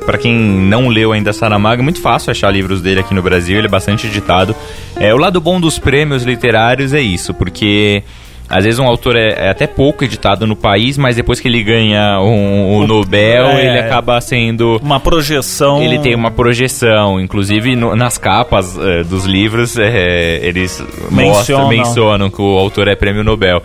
para 0.06 0.18
quem 0.18 0.36
não 0.36 0.90
leu 0.90 1.14
ainda 1.14 1.32
Saramago, 1.32 1.82
é 1.82 1.84
muito 1.84 2.02
fácil 2.02 2.32
achar 2.32 2.52
livros 2.52 2.82
dele 2.82 3.00
aqui 3.00 3.14
no 3.14 3.22
Brasil, 3.22 3.58
ele 3.58 3.68
é 3.68 3.70
bastante 3.70 4.08
editado. 4.08 4.54
É, 4.98 5.14
o 5.14 5.18
lado 5.18 5.40
bom 5.40 5.62
dos 5.62 5.80
prêmios 5.80 6.24
literários 6.24 6.94
é 6.94 7.02
isso, 7.02 7.34
porque 7.34 8.04
às 8.52 8.66
vezes 8.66 8.80
um 8.80 8.86
autor 8.86 9.16
é, 9.16 9.30
é, 9.30 9.50
até 9.50 9.66
pouco 9.66 10.04
editado 10.04 10.46
no 10.46 10.58
país, 10.58 10.98
mas 10.98 11.16
depois 11.16 11.40
que 11.40 11.48
ele 11.48 11.64
ganha 11.64 12.20
um, 12.20 12.80
um 12.80 12.86
Nobel, 12.86 13.48
é, 13.48 13.66
ele 13.66 13.80
acaba 13.80 14.20
sendo. 14.20 14.78
Uma 14.84 15.00
projeção. 15.00 15.82
Ele 15.82 15.98
tem 16.00 16.14
uma 16.14 16.30
projeção. 16.30 17.18
Inclusive, 17.18 17.78
no, 17.78 17.96
nas 17.96 18.18
capas 18.18 18.78
é, 18.78 19.06
dos 19.06 19.26
livros, 19.26 19.78
é, 19.78 20.46
eles 20.46 20.84
mencionam. 21.10 21.32
Mostram, 21.32 21.68
mencionam 21.70 22.30
que 22.30 22.42
o 22.42 22.58
autor 22.58 22.90
é 22.90 22.96
prêmio 22.96 23.24
Nobel. 23.24 23.64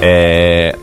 É, 0.00 0.76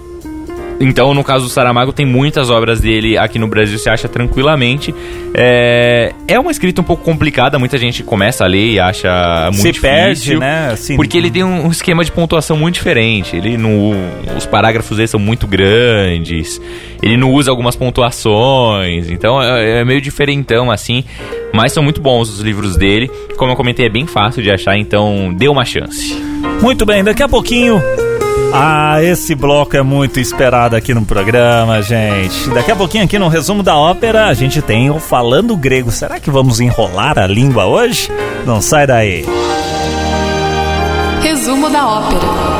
então, 0.79 1.13
no 1.13 1.23
caso 1.23 1.45
do 1.45 1.49
Saramago, 1.49 1.93
tem 1.93 2.05
muitas 2.05 2.49
obras 2.49 2.81
dele 2.81 3.17
aqui 3.17 3.39
no 3.39 3.47
Brasil, 3.47 3.77
se 3.77 3.89
acha 3.89 4.07
tranquilamente. 4.07 4.93
É, 5.33 6.13
é 6.27 6.39
uma 6.39 6.51
escrita 6.51 6.81
um 6.81 6.83
pouco 6.83 7.03
complicada, 7.03 7.57
muita 7.57 7.77
gente 7.77 8.03
começa 8.03 8.43
a 8.43 8.47
ler 8.47 8.71
e 8.71 8.79
acha 8.79 9.49
muito 9.51 9.61
se 9.61 9.71
difícil. 9.71 9.81
perde, 9.81 10.37
né? 10.37 10.69
Assim, 10.73 10.95
porque 10.95 11.17
ele 11.17 11.31
tem 11.31 11.43
um 11.43 11.69
esquema 11.69 12.03
de 12.03 12.11
pontuação 12.11 12.57
muito 12.57 12.75
diferente. 12.75 13.35
Ele 13.35 13.57
não, 13.57 13.93
os 14.35 14.45
parágrafos 14.45 14.97
dele 14.97 15.07
são 15.07 15.19
muito 15.19 15.47
grandes, 15.47 16.61
ele 17.01 17.15
não 17.15 17.31
usa 17.31 17.51
algumas 17.51 17.75
pontuações, 17.75 19.09
então 19.09 19.41
é, 19.41 19.81
é 19.81 19.85
meio 19.85 20.01
diferentão 20.01 20.69
assim. 20.69 21.03
Mas 21.53 21.71
são 21.71 21.81
muito 21.81 22.01
bons 22.01 22.29
os 22.29 22.41
livros 22.41 22.75
dele. 22.75 23.09
Como 23.37 23.51
eu 23.51 23.55
comentei, 23.55 23.85
é 23.85 23.89
bem 23.89 24.05
fácil 24.05 24.43
de 24.43 24.51
achar, 24.51 24.77
então 24.77 25.33
dê 25.33 25.47
uma 25.47 25.63
chance. 25.63 26.13
Muito 26.61 26.85
bem, 26.85 27.03
daqui 27.03 27.23
a 27.23 27.29
pouquinho 27.29 27.81
ah, 28.57 29.03
esse 29.03 29.35
bloco 29.35 29.75
é 29.75 29.81
muito 29.81 30.19
esperado 30.19 30.75
aqui 30.75 30.93
no 30.93 31.05
programa, 31.05 31.81
gente. 31.81 32.49
Daqui 32.49 32.71
a 32.71 32.75
pouquinho 32.75 33.03
aqui 33.03 33.19
no 33.19 33.27
resumo 33.27 33.61
da 33.61 33.75
ópera 33.75 34.27
a 34.27 34.33
gente 34.33 34.61
tem 34.61 34.89
o 34.89 34.99
Falando 34.99 35.55
Grego. 35.57 35.91
Será 35.91 36.19
que 36.19 36.31
vamos 36.31 36.59
enrolar 36.59 37.19
a 37.19 37.27
língua 37.27 37.65
hoje? 37.65 38.09
Não 38.45 38.61
sai 38.61 38.87
daí. 38.87 39.25
Resumo 41.21 41.69
da 41.69 41.85
ópera. 41.85 42.55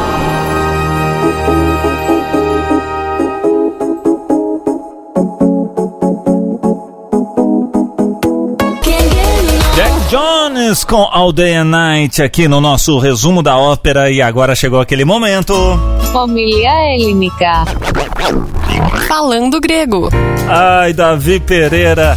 Jones 10.09 10.83
com 10.83 11.01
All 11.01 11.33
Day 11.33 11.55
and 11.55 11.65
Night 11.65 12.21
aqui 12.21 12.47
no 12.47 12.61
nosso 12.61 12.99
resumo 12.99 13.41
da 13.41 13.57
ópera 13.57 14.11
e 14.11 14.21
agora 14.21 14.53
chegou 14.53 14.79
aquele 14.79 15.03
momento. 15.03 15.53
Família 16.13 16.93
Helênica. 16.93 17.65
Falando 19.07 19.59
grego. 19.59 20.09
Ai, 20.47 20.93
Davi 20.93 21.39
Pereira. 21.39 22.15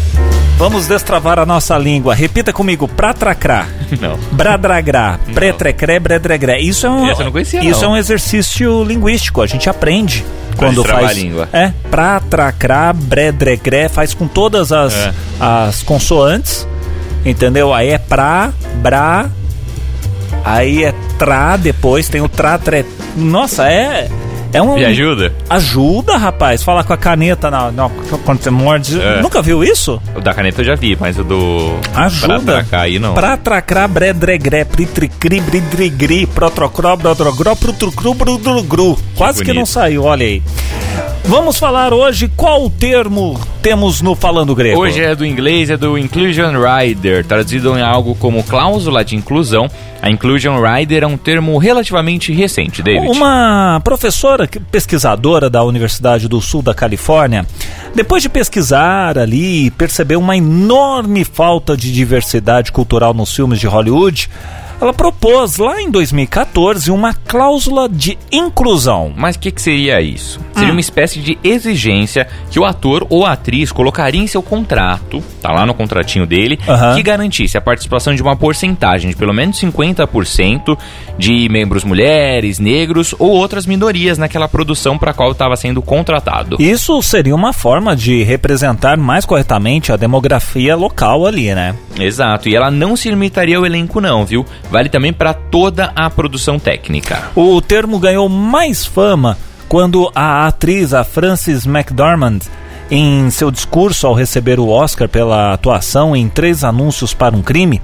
Vamos 0.59 0.87
destravar 0.87 1.39
a 1.39 1.47
nossa 1.47 1.79
língua. 1.79 2.15
Repita 2.15 2.53
comigo, 2.53 2.87
pratracrá. 2.87 3.67
Não. 3.99 4.19
Bradragrá, 4.33 5.19
pretrecré, 5.33 5.99
bredregré. 5.99 6.61
Isso 6.61 6.87
é 6.87 6.91
um, 6.91 7.09
Essa 7.09 7.23
eu 7.23 7.25
não 7.25 7.33
conhecia, 7.33 7.65
isso 7.65 7.81
não. 7.81 7.89
é 7.89 7.93
um 7.93 7.97
exercício 7.97 8.85
linguístico. 8.85 9.41
A 9.41 9.47
gente 9.47 9.71
aprende 9.71 10.27
pra 10.57 10.69
quando 10.69 10.85
faz. 10.85 11.11
a 11.11 11.13
língua. 11.15 11.49
É, 11.55 11.73
pratracrá, 11.91 12.93
bredregré, 12.93 13.89
faz 13.89 14.13
com 14.13 14.29
todas 14.29 14.73
as, 14.73 14.93
é. 14.93 15.15
as 15.41 15.83
consoantes 15.83 16.67
Entendeu? 17.29 17.75
Aí 17.75 17.91
é 17.91 17.99
pra, 17.99 18.53
bra, 18.77 19.31
aí 20.45 20.85
é 20.85 20.95
tra, 21.19 21.57
depois 21.57 22.09
tem 22.09 22.21
o 22.21 22.29
tra, 22.29 22.57
tre. 22.59 22.87
Nossa, 23.17 23.69
é. 23.71 24.09
É 24.51 24.63
um. 24.63 24.77
Me 24.77 24.85
ajuda? 24.87 25.35
Ajuda, 25.51 26.17
rapaz. 26.17 26.63
Fala 26.63 26.83
com 26.83 26.93
a 26.93 26.97
caneta 26.97 27.51
na, 27.51 27.71
na 27.71 27.91
quando 28.25 28.43
você 28.43 28.49
morde. 28.49 28.99
É. 28.99 29.21
Nunca 29.21 29.43
viu 29.43 29.63
isso? 29.63 30.01
O 30.17 30.21
da 30.21 30.33
caneta 30.33 30.63
eu 30.63 30.65
já 30.65 30.75
vi, 30.75 30.97
mas 30.99 31.19
o 31.19 31.25
do. 31.25 31.79
Ajuda. 31.95 32.39
Pra 32.39 32.55
tracar 32.55 32.81
aí 32.81 32.99
não. 32.99 33.13
Pra 33.13 33.37
tracar, 33.37 33.87
bredregré, 33.89 34.65
pritricri, 34.65 35.41
bridrigri, 35.41 36.27
protrocró, 36.27 36.97
brodrogró, 36.97 37.55
prutrucru, 37.55 38.15
brudrugru. 38.15 38.99
Quase 39.15 39.45
que 39.45 39.53
não 39.53 39.67
saiu, 39.67 40.05
olha 40.05 40.25
aí. 40.25 40.43
Vamos 41.29 41.59
falar 41.59 41.93
hoje 41.93 42.27
qual 42.35 42.71
termo 42.71 43.39
temos 43.61 44.01
no 44.01 44.15
Falando 44.15 44.55
Grego. 44.55 44.81
Hoje 44.81 45.03
é 45.03 45.15
do 45.15 45.27
inglês, 45.27 45.69
é 45.69 45.77
do 45.77 45.99
Inclusion 45.99 46.55
Rider, 46.55 47.23
traduzido 47.23 47.77
em 47.79 47.83
algo 47.83 48.15
como 48.15 48.43
cláusula 48.43 49.05
de 49.05 49.15
inclusão. 49.15 49.71
A 50.01 50.09
Inclusion 50.09 50.59
Rider 50.59 51.03
é 51.03 51.07
um 51.07 51.19
termo 51.19 51.59
relativamente 51.59 52.33
recente, 52.33 52.83
David. 52.83 53.11
Uma 53.11 53.79
professora 53.85 54.49
pesquisadora 54.73 55.51
da 55.51 55.63
Universidade 55.63 56.29
do 56.29 56.41
Sul 56.41 56.63
da 56.63 56.73
Califórnia, 56.73 57.45
depois 57.95 58.23
de 58.23 58.31
pesquisar 58.31 59.19
ali, 59.19 59.71
percebeu 59.73 60.21
uma 60.21 60.35
enorme 60.35 61.25
falta 61.25 61.77
de 61.77 61.93
diversidade 61.93 62.73
cultural 62.73 63.13
nos 63.13 63.37
filmes 63.37 63.61
de 63.61 63.67
Hollywood 63.67 64.31
ela 64.81 64.93
propôs 64.93 65.57
lá 65.57 65.81
em 65.81 65.91
2014 65.91 66.91
uma 66.91 67.13
cláusula 67.13 67.89
de 67.89 68.17
inclusão. 68.31 69.13
Mas 69.17 69.35
o 69.35 69.39
que, 69.41 69.51
que, 69.51 69.61
seria 69.61 70.01
isso? 70.01 70.41
Seria 70.55 70.69
hum. 70.69 70.73
uma 70.73 70.81
espécie 70.81 71.19
de 71.19 71.37
exigência 71.43 72.29
que 72.51 72.61
o 72.61 72.65
ator 72.65 73.07
ou 73.11 73.27
a 73.27 73.33
atriz 73.33 73.73
colocaria 73.73 74.21
em 74.21 74.27
seu 74.27 74.43
contrato, 74.43 75.23
tá 75.43 75.51
lá 75.51 75.67
no 75.67 75.75
contratinho 75.75 76.27
dele, 76.27 76.59
uhum. 76.67 76.95
que 76.95 77.03
garantisse 77.03 77.59
a 77.59 77.61
participação 77.61 78.15
de 78.15 78.23
uma 78.23 78.37
porcentagem 78.37 79.11
de 79.11 79.17
pelo 79.17 79.33
menos 79.33 79.61
50% 79.61 80.79
de 81.19 81.49
membros 81.49 81.83
mulheres, 81.83 82.59
negros 82.59 83.15
ou 83.19 83.31
outras 83.31 83.67
minorias 83.67 84.17
naquela 84.17 84.49
produção 84.49 84.97
para 84.97 85.11
a 85.11 85.15
qual 85.15 85.33
estava 85.33 85.57
sendo 85.57 85.83
contratado. 85.83 86.57
Isso 86.61 87.03
seria 87.03 87.35
uma 87.35 87.53
forma 87.53 87.97
de 87.97 88.23
representar 88.23 88.97
mais 88.97 89.25
corretamente 89.25 89.93
a 89.93 89.97
demografia 89.97 90.77
local 90.77 91.27
ali, 91.27 91.53
né? 91.55 91.75
Exato, 91.99 92.49
e 92.49 92.55
ela 92.55 92.71
não 92.71 92.95
se 92.95 93.11
limitaria 93.11 93.57
ao 93.57 93.67
elenco 93.67 94.01
não, 94.01 94.25
viu? 94.25 94.47
Vale 94.71 94.89
também 94.89 95.13
para 95.13 95.33
toda 95.33 95.93
a 95.97 96.11
produção 96.11 96.59
técnica. 96.59 97.31
O 97.35 97.61
termo 97.61 97.99
ganhou 97.99 98.29
mais 98.29 98.85
fama 98.85 99.39
quando 99.69 100.11
a 100.15 100.47
atriz, 100.47 100.95
a 100.95 101.05
Frances 101.05 101.67
McDormand, 101.67 102.41
em 102.91 103.31
seu 103.31 103.51
discurso 103.51 104.07
ao 104.07 104.15
receber 104.15 104.59
o 104.59 104.69
Oscar 104.69 105.09
pela 105.09 105.53
atuação 105.53 106.17
em 106.17 106.29
três 106.29 106.65
anúncios 106.65 107.13
para 107.13 107.37
um 107.37 107.43
crime, 107.43 107.83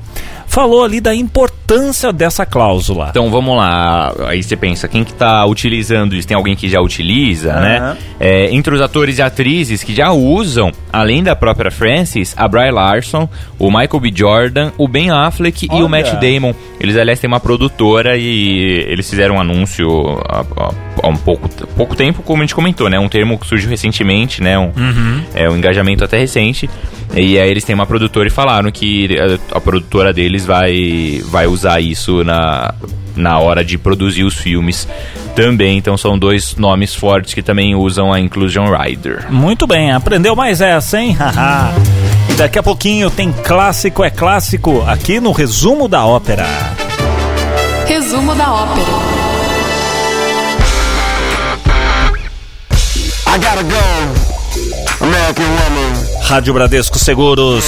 falou 0.55 0.85
ali 0.85 1.01
da 1.01 1.13
importância 1.13 2.13
dessa 2.13 2.47
cláusula. 2.47 3.09
Então 3.11 3.29
vamos 3.29 3.57
lá, 3.57 4.15
aí 4.29 4.41
você 4.41 4.55
pensa, 4.55 4.87
quem 4.87 5.03
que 5.03 5.13
tá 5.13 5.45
utilizando 5.47 6.15
isso? 6.15 6.29
Tem 6.29 6.37
alguém 6.37 6.55
que 6.55 6.69
já 6.69 6.81
utiliza, 6.81 7.55
uhum. 7.55 7.61
né? 7.61 7.97
É, 8.21 8.55
entre 8.55 8.73
os 8.73 8.81
atores 8.81 9.19
e 9.19 9.23
atrizes 9.23 9.83
que 9.83 9.93
já 9.93 10.13
usam, 10.13 10.71
além 10.93 11.25
da 11.25 11.35
própria 11.35 11.73
Frances, 11.73 12.35
a 12.37 12.47
Bry 12.47 12.71
Larson, 12.71 13.29
o 13.59 13.67
Michael 13.67 13.99
B. 14.01 14.13
Jordan, 14.15 14.71
o 14.79 14.87
Ben 14.87 15.11
Affleck 15.11 15.67
Olha. 15.69 15.81
e 15.81 15.83
o 15.83 15.89
Matt 15.89 16.13
Damon. 16.21 16.55
Eles, 16.79 16.97
aliás, 16.97 17.19
têm 17.19 17.27
uma 17.27 17.41
produtora 17.41 18.17
e 18.17 18.85
eles 18.87 19.11
fizeram 19.11 19.35
um 19.35 19.41
anúncio 19.41 19.89
há, 20.29 20.45
há 21.03 21.09
um 21.09 21.17
pouco, 21.17 21.49
pouco 21.77 21.97
tempo, 21.97 22.23
como 22.23 22.43
a 22.43 22.47
gente 22.47 22.55
comentou, 22.55 22.89
né? 22.89 22.97
Um 22.97 23.09
termo 23.09 23.37
que 23.39 23.47
surgiu 23.47 23.69
recentemente, 23.69 24.41
né? 24.41 24.57
Um, 24.57 24.67
uhum. 24.77 25.23
É 25.35 25.51
um 25.51 25.57
engajamento 25.57 26.05
até 26.05 26.17
recente. 26.17 26.71
E 27.17 27.39
aí 27.39 27.49
eles 27.49 27.65
têm 27.65 27.75
uma 27.75 27.87
produtora 27.87 28.27
e 28.27 28.31
falaram 28.31 28.71
que 28.73 29.09
a, 29.19 29.57
a 29.57 29.61
produtora 29.61 30.13
deles 30.13 30.44
vai, 30.45 31.23
vai 31.27 31.47
usar 31.47 31.81
isso 31.81 32.23
na 32.25 32.75
na 33.17 33.39
hora 33.39 33.65
de 33.65 33.79
produzir 33.79 34.25
os 34.25 34.35
filmes 34.35 34.89
também. 35.35 35.79
Então 35.79 35.97
são 35.97 36.19
dois 36.19 36.57
nomes 36.57 36.95
fortes 36.95 37.35
que 37.35 37.43
também 37.43 37.75
usam 37.75 38.13
a 38.13 38.21
Inclusion 38.21 38.67
Rider. 38.67 39.31
Muito 39.31 39.67
bem, 39.67 39.93
aprendeu 39.93 40.35
mais 40.35 40.61
essa, 40.61 41.01
hein? 41.01 41.17
e 42.31 42.35
daqui 42.35 42.59
a 42.59 42.63
pouquinho 42.63 43.11
tem 43.11 43.33
clássico 43.33 44.05
é 44.05 44.11
clássico 44.11 44.83
aqui 44.87 45.21
no 45.21 45.33
resumo 45.33 45.89
da 45.89 46.05
ópera. 46.05 46.47
Resumo 47.87 48.35
da 48.35 48.53
ópera. 48.53 49.25
I 53.27 53.37
gotta 53.39 53.63
go, 53.65 55.05
American 55.05 55.45
Woman. 55.45 56.05
Rádio 56.23 56.55
Bradesco 56.55 56.99
Seguros. 56.99 57.65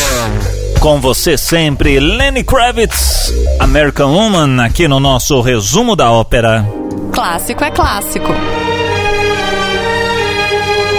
Com 0.87 1.01
você 1.01 1.37
sempre, 1.37 1.99
Lenny 1.99 2.45
Kravitz, 2.45 3.35
American 3.59 4.15
Woman, 4.15 4.65
aqui 4.65 4.87
no 4.87 5.01
nosso 5.01 5.41
resumo 5.41 5.97
da 5.97 6.13
ópera. 6.13 6.65
Clássico 7.13 7.65
é 7.65 7.73
clássico. 7.73 8.29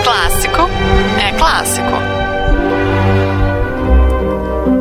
Clássico 0.04 0.70
é 1.18 1.32
clássico. 1.38 2.07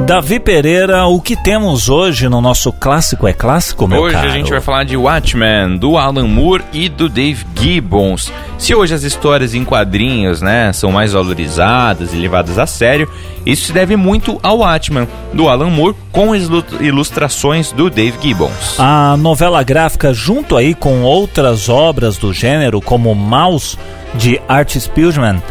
Davi 0.06 0.38
Pereira, 0.38 1.04
o 1.06 1.20
que 1.20 1.34
temos 1.34 1.88
hoje 1.88 2.28
no 2.28 2.40
nosso 2.40 2.72
clássico 2.72 3.26
é 3.26 3.32
clássico, 3.32 3.88
meu 3.88 4.02
Hoje 4.02 4.14
caro? 4.14 4.28
a 4.28 4.30
gente 4.30 4.48
vai 4.48 4.60
falar 4.60 4.84
de 4.84 4.96
Watchmen, 4.96 5.76
do 5.76 5.98
Alan 5.98 6.28
Moore 6.28 6.62
e 6.72 6.88
do 6.88 7.08
Dave 7.08 7.44
Gibbons. 7.56 8.32
Se 8.56 8.72
hoje 8.72 8.94
as 8.94 9.02
histórias 9.02 9.52
em 9.52 9.64
quadrinhos, 9.64 10.40
né, 10.40 10.72
são 10.72 10.92
mais 10.92 11.12
valorizadas 11.12 12.14
e 12.14 12.16
levadas 12.16 12.56
a 12.56 12.68
sério, 12.68 13.10
isso 13.44 13.66
se 13.66 13.72
deve 13.72 13.96
muito 13.96 14.38
ao 14.44 14.58
Watchmen, 14.58 15.08
do 15.32 15.48
Alan 15.48 15.70
Moore, 15.70 15.96
com 16.12 16.36
ilustrações 16.36 17.72
do 17.72 17.90
Dave 17.90 18.16
Gibbons. 18.22 18.78
A 18.78 19.16
novela 19.16 19.60
gráfica, 19.64 20.14
junto 20.14 20.56
aí 20.56 20.72
com 20.72 21.02
outras 21.02 21.68
obras 21.68 22.16
do 22.16 22.32
gênero, 22.32 22.80
como 22.80 23.12
Mouse, 23.12 23.76
de 24.14 24.40
Art 24.48 24.76
Spiegelman, 24.78 25.42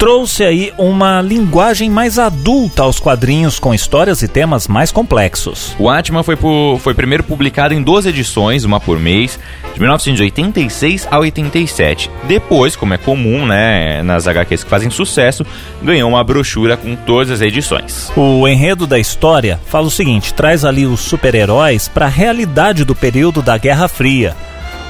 trouxe 0.00 0.42
aí 0.42 0.72
uma 0.78 1.20
linguagem 1.20 1.90
mais 1.90 2.18
adulta 2.18 2.84
aos 2.84 2.98
quadrinhos 2.98 3.58
com 3.58 3.74
histórias 3.74 4.22
e 4.22 4.28
temas 4.28 4.66
mais 4.66 4.90
complexos. 4.90 5.76
O 5.78 5.90
Atman 5.90 6.22
foi, 6.22 6.38
foi 6.78 6.94
primeiro 6.94 7.22
publicado 7.22 7.74
em 7.74 7.82
duas 7.82 8.06
edições, 8.06 8.64
uma 8.64 8.80
por 8.80 8.98
mês, 8.98 9.38
de 9.74 9.78
1986 9.78 11.06
a 11.10 11.18
87. 11.18 12.10
Depois, 12.26 12.74
como 12.74 12.94
é 12.94 12.96
comum, 12.96 13.44
né, 13.44 14.02
nas 14.02 14.26
HQs 14.26 14.64
que 14.64 14.70
fazem 14.70 14.88
sucesso, 14.88 15.44
ganhou 15.82 16.08
uma 16.08 16.24
brochura 16.24 16.78
com 16.78 16.96
todas 16.96 17.30
as 17.30 17.42
edições. 17.42 18.10
O 18.16 18.48
enredo 18.48 18.86
da 18.86 18.98
história 18.98 19.60
fala 19.66 19.88
o 19.88 19.90
seguinte: 19.90 20.32
traz 20.32 20.64
ali 20.64 20.86
os 20.86 21.00
super-heróis 21.00 21.88
para 21.88 22.06
a 22.06 22.08
realidade 22.08 22.86
do 22.86 22.94
período 22.94 23.42
da 23.42 23.58
Guerra 23.58 23.86
Fria 23.86 24.34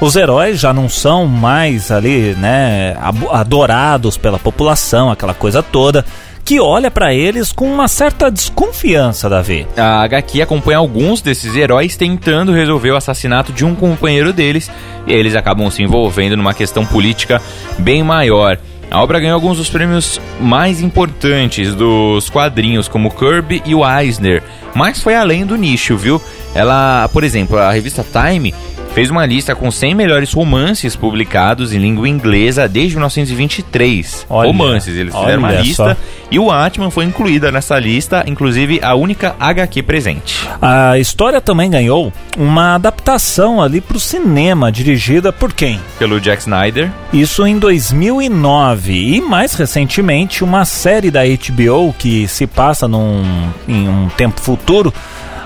os 0.01 0.17
heróis 0.17 0.59
já 0.59 0.73
não 0.73 0.89
são 0.89 1.27
mais 1.27 1.91
ali, 1.91 2.35
né, 2.39 2.97
adorados 3.31 4.17
pela 4.17 4.39
população, 4.39 5.11
aquela 5.11 5.35
coisa 5.35 5.63
toda 5.63 6.05
que 6.45 6.59
olha 6.59 6.91
para 6.91 7.15
eles 7.15 7.53
com 7.53 7.73
uma 7.73 7.87
certa 7.87 8.29
desconfiança, 8.31 9.29
Davi. 9.29 9.69
A 9.77 10.03
HQ 10.03 10.43
acompanha 10.43 10.79
alguns 10.79 11.21
desses 11.21 11.55
heróis 11.55 11.97
tentando 11.97 12.51
resolver 12.51 12.91
o 12.91 12.97
assassinato 12.97 13.53
de 13.53 13.65
um 13.65 13.75
companheiro 13.75 14.33
deles 14.33 14.69
e 15.07 15.13
eles 15.13 15.37
acabam 15.37 15.71
se 15.71 15.83
envolvendo 15.83 16.37
numa 16.37 16.55
questão 16.55 16.85
política 16.85 17.41
bem 17.79 18.03
maior. 18.03 18.59
A 18.91 19.01
obra 19.01 19.21
ganhou 19.21 19.35
alguns 19.35 19.59
dos 19.59 19.71
prêmios 19.71 20.21
mais 20.41 20.81
importantes 20.81 21.77
dos 21.77 22.29
quadrinhos, 22.29 22.89
como 22.89 23.13
Kirby 23.13 23.63
e 23.65 23.73
o 23.73 23.89
Eisner, 23.89 24.43
mas 24.75 25.01
foi 25.01 25.15
além 25.15 25.47
do 25.47 25.55
nicho, 25.55 25.97
viu? 25.97 26.21
Ela, 26.53 27.09
por 27.13 27.23
exemplo, 27.23 27.57
a 27.57 27.71
revista 27.71 28.05
Time 28.05 28.53
fez 28.95 29.11
uma 29.11 29.25
lista 29.25 29.55
com 29.55 29.71
100 29.71 29.95
melhores 29.95 30.33
romances 30.33 30.97
publicados 30.97 31.73
em 31.73 31.79
língua 31.79 32.09
inglesa 32.09 32.69
desde 32.69 32.97
1923. 32.97 34.27
Olha, 34.29 34.47
romances, 34.49 34.97
eles 34.97 35.15
fizeram 35.15 35.39
uma 35.39 35.53
lista 35.53 35.95
só. 35.95 35.97
e 36.31 36.39
o 36.39 36.51
Atman 36.51 36.91
foi 36.91 37.05
incluída 37.05 37.53
nessa 37.53 37.79
lista, 37.79 38.25
inclusive 38.27 38.81
a 38.83 38.95
única 38.95 39.35
HQ 39.39 39.83
presente. 39.83 40.49
A 40.61 40.99
história 40.99 41.41
também 41.41 41.71
ganhou 41.71 42.13
uma 42.37 42.75
adaptação 42.75 43.63
ali 43.63 43.81
para 43.81 43.97
o 43.97 44.01
cinema, 44.01 44.73
dirigida 44.73 45.33
por 45.33 45.53
quem? 45.53 45.81
Pelo 45.99 46.21
Jack 46.21 46.43
Snyder. 46.43 46.91
Isso 47.13 47.47
em 47.47 47.59
2009 47.59 48.93
e 48.93 49.21
mais 49.21 49.55
recentemente 49.55 50.43
uma 50.43 50.65
série 50.65 51.11
da 51.11 51.21
HBO 51.25 51.95
que 51.99 52.27
se 52.27 52.47
passa 52.47 52.89
num, 52.89 53.23
em 53.69 53.89
um 53.89 54.09
tempo 54.17 54.41
futuro, 54.41 54.93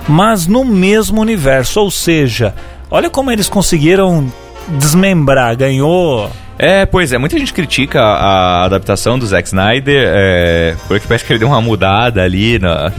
mas 0.07 0.47
no 0.47 0.63
mesmo 0.63 1.21
universo, 1.21 1.79
ou 1.79 1.89
seja, 1.89 2.53
Olha 2.89 3.09
como 3.09 3.31
eles 3.31 3.49
conseguiram 3.49 4.31
desmembrar, 4.67 5.55
ganhou. 5.55 6.29
É, 6.57 6.85
pois 6.85 7.11
é, 7.11 7.17
muita 7.17 7.37
gente 7.37 7.53
critica 7.53 8.01
a, 8.01 8.63
adaptação 8.63 9.19
do 9.19 9.25
Zack 9.25 9.47
Snyder, 9.47 10.07
é, 10.07 10.75
porque 10.87 11.05
parece 11.05 11.25
que 11.25 11.33
ele 11.33 11.39
deu 11.39 11.49
uma 11.49 11.59
mudada 11.59 12.23
ali 12.23 12.57
na, 12.57 12.91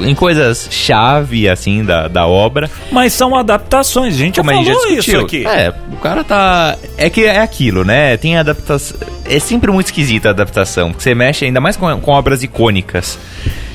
em 0.00 0.14
coisas 0.14 0.68
chave, 0.70 1.48
assim, 1.48 1.82
da, 1.82 2.06
da 2.06 2.26
obra. 2.26 2.70
Mas 2.92 3.14
são 3.14 3.34
adaptações, 3.34 4.14
a 4.14 4.18
gente 4.18 4.36
já 4.36 4.44
falou 4.44 4.62
já 4.62 4.72
isso 4.90 5.18
aqui. 5.20 5.46
É, 5.46 5.72
o 5.90 5.96
cara 5.96 6.22
tá... 6.22 6.76
É 6.98 7.08
que 7.08 7.24
é 7.24 7.40
aquilo, 7.40 7.82
né? 7.82 8.16
Tem 8.18 8.36
adaptação... 8.36 8.98
É 9.24 9.38
sempre 9.38 9.72
muito 9.72 9.86
esquisita 9.86 10.28
a 10.28 10.30
adaptação, 10.32 10.90
porque 10.90 11.02
você 11.02 11.14
mexe 11.14 11.46
ainda 11.46 11.60
mais 11.60 11.76
com, 11.76 11.98
com 12.00 12.10
obras 12.12 12.42
icônicas. 12.42 13.18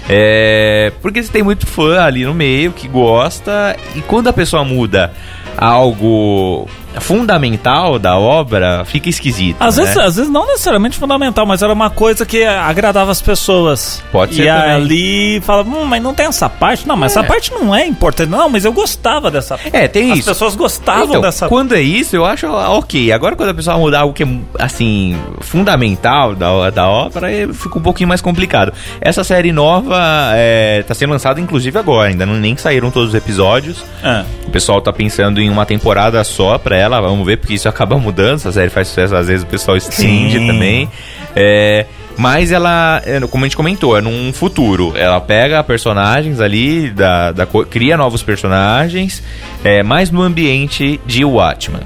É, 0.07 0.91
porque 1.01 1.23
você 1.23 1.31
tem 1.31 1.41
muito 1.41 1.65
fã 1.65 2.03
ali 2.03 2.23
no 2.23 2.33
meio 2.35 2.71
que 2.71 2.87
gosta, 2.87 3.75
e 3.95 4.01
quando 4.01 4.27
a 4.27 4.33
pessoa 4.33 4.63
muda 4.63 5.11
algo 5.57 6.67
fundamental 6.99 7.97
da 7.99 8.17
obra, 8.17 8.83
fica 8.85 9.09
esquisito. 9.09 9.57
Às, 9.59 9.77
né? 9.77 9.83
vezes, 9.83 9.97
às 9.97 10.15
vezes 10.15 10.31
não 10.31 10.47
necessariamente 10.47 10.97
fundamental, 10.97 11.45
mas 11.45 11.61
era 11.61 11.73
uma 11.73 11.89
coisa 11.89 12.25
que 12.25 12.43
agradava 12.43 13.11
as 13.11 13.21
pessoas. 13.21 14.03
Pode 14.11 14.35
ser. 14.35 14.43
E 14.43 14.49
ali 14.49 15.41
fala, 15.41 15.63
hum, 15.63 15.85
mas 15.85 16.01
não 16.01 16.13
tem 16.13 16.25
essa 16.25 16.49
parte. 16.49 16.87
Não, 16.87 16.95
mas 16.95 17.15
é. 17.15 17.19
essa 17.19 17.27
parte 17.27 17.51
não 17.51 17.73
é 17.73 17.85
importante. 17.85 18.29
Não, 18.29 18.49
mas 18.49 18.65
eu 18.65 18.73
gostava 18.73 19.29
dessa 19.29 19.59
É, 19.71 19.87
tem 19.87 20.11
as 20.11 20.19
isso. 20.19 20.29
As 20.29 20.37
pessoas 20.37 20.55
gostavam 20.55 21.05
então, 21.05 21.21
dessa 21.21 21.47
Quando 21.47 21.75
é 21.75 21.81
isso, 21.81 22.15
eu 22.15 22.25
acho 22.25 22.47
ok. 22.47 23.11
Agora, 23.11 23.35
quando 23.35 23.49
a 23.49 23.53
pessoa 23.53 23.77
mudar 23.77 24.01
algo 24.01 24.13
que 24.13 24.23
é, 24.23 24.27
assim, 24.59 25.17
fundamental 25.41 26.35
da, 26.35 26.69
da 26.69 26.87
obra, 26.87 27.27
fica 27.53 27.77
um 27.77 27.81
pouquinho 27.81 28.07
mais 28.07 28.21
complicado. 28.21 28.73
Essa 29.01 29.23
série 29.23 29.51
nova 29.51 29.99
é, 30.33 30.83
tá 30.87 30.93
sendo 30.93 31.11
lançada, 31.11 31.39
inclusive, 31.39 31.77
agora. 31.77 32.09
Ainda 32.09 32.25
não, 32.25 32.35
nem 32.35 32.55
saíram 32.57 32.91
todos 32.91 33.09
os 33.09 33.15
episódios. 33.15 33.83
É. 34.03 34.23
O 34.47 34.51
pessoal 34.51 34.81
tá 34.81 34.91
pensando 34.91 35.41
em 35.41 35.49
uma 35.49 35.65
temporada 35.65 36.23
só 36.23 36.57
pra 36.57 36.75
ela, 36.83 37.01
vamos 37.01 37.25
ver, 37.25 37.37
porque 37.37 37.53
isso 37.53 37.67
acaba 37.67 37.97
mudando. 37.97 38.39
Se 38.39 38.47
a 38.47 38.51
série 38.51 38.69
faz 38.69 38.87
sucesso, 38.87 39.15
às 39.15 39.27
vezes 39.27 39.43
o 39.43 39.47
pessoal 39.47 39.77
estende 39.77 40.37
Sim. 40.37 40.47
também. 40.47 40.89
É, 41.35 41.85
mas 42.17 42.51
ela, 42.51 43.01
é, 43.05 43.19
como 43.21 43.43
a 43.43 43.47
gente 43.47 43.57
comentou, 43.57 43.97
é 43.97 44.01
num 44.01 44.31
futuro. 44.31 44.93
Ela 44.95 45.19
pega 45.19 45.63
personagens 45.63 46.39
ali, 46.39 46.89
da, 46.89 47.31
da 47.31 47.45
cria 47.45 47.97
novos 47.97 48.21
personagens, 48.21 49.23
é, 49.63 49.81
mais 49.81 50.11
no 50.11 50.21
ambiente 50.21 50.99
de 51.05 51.25
Watchmen. 51.25 51.81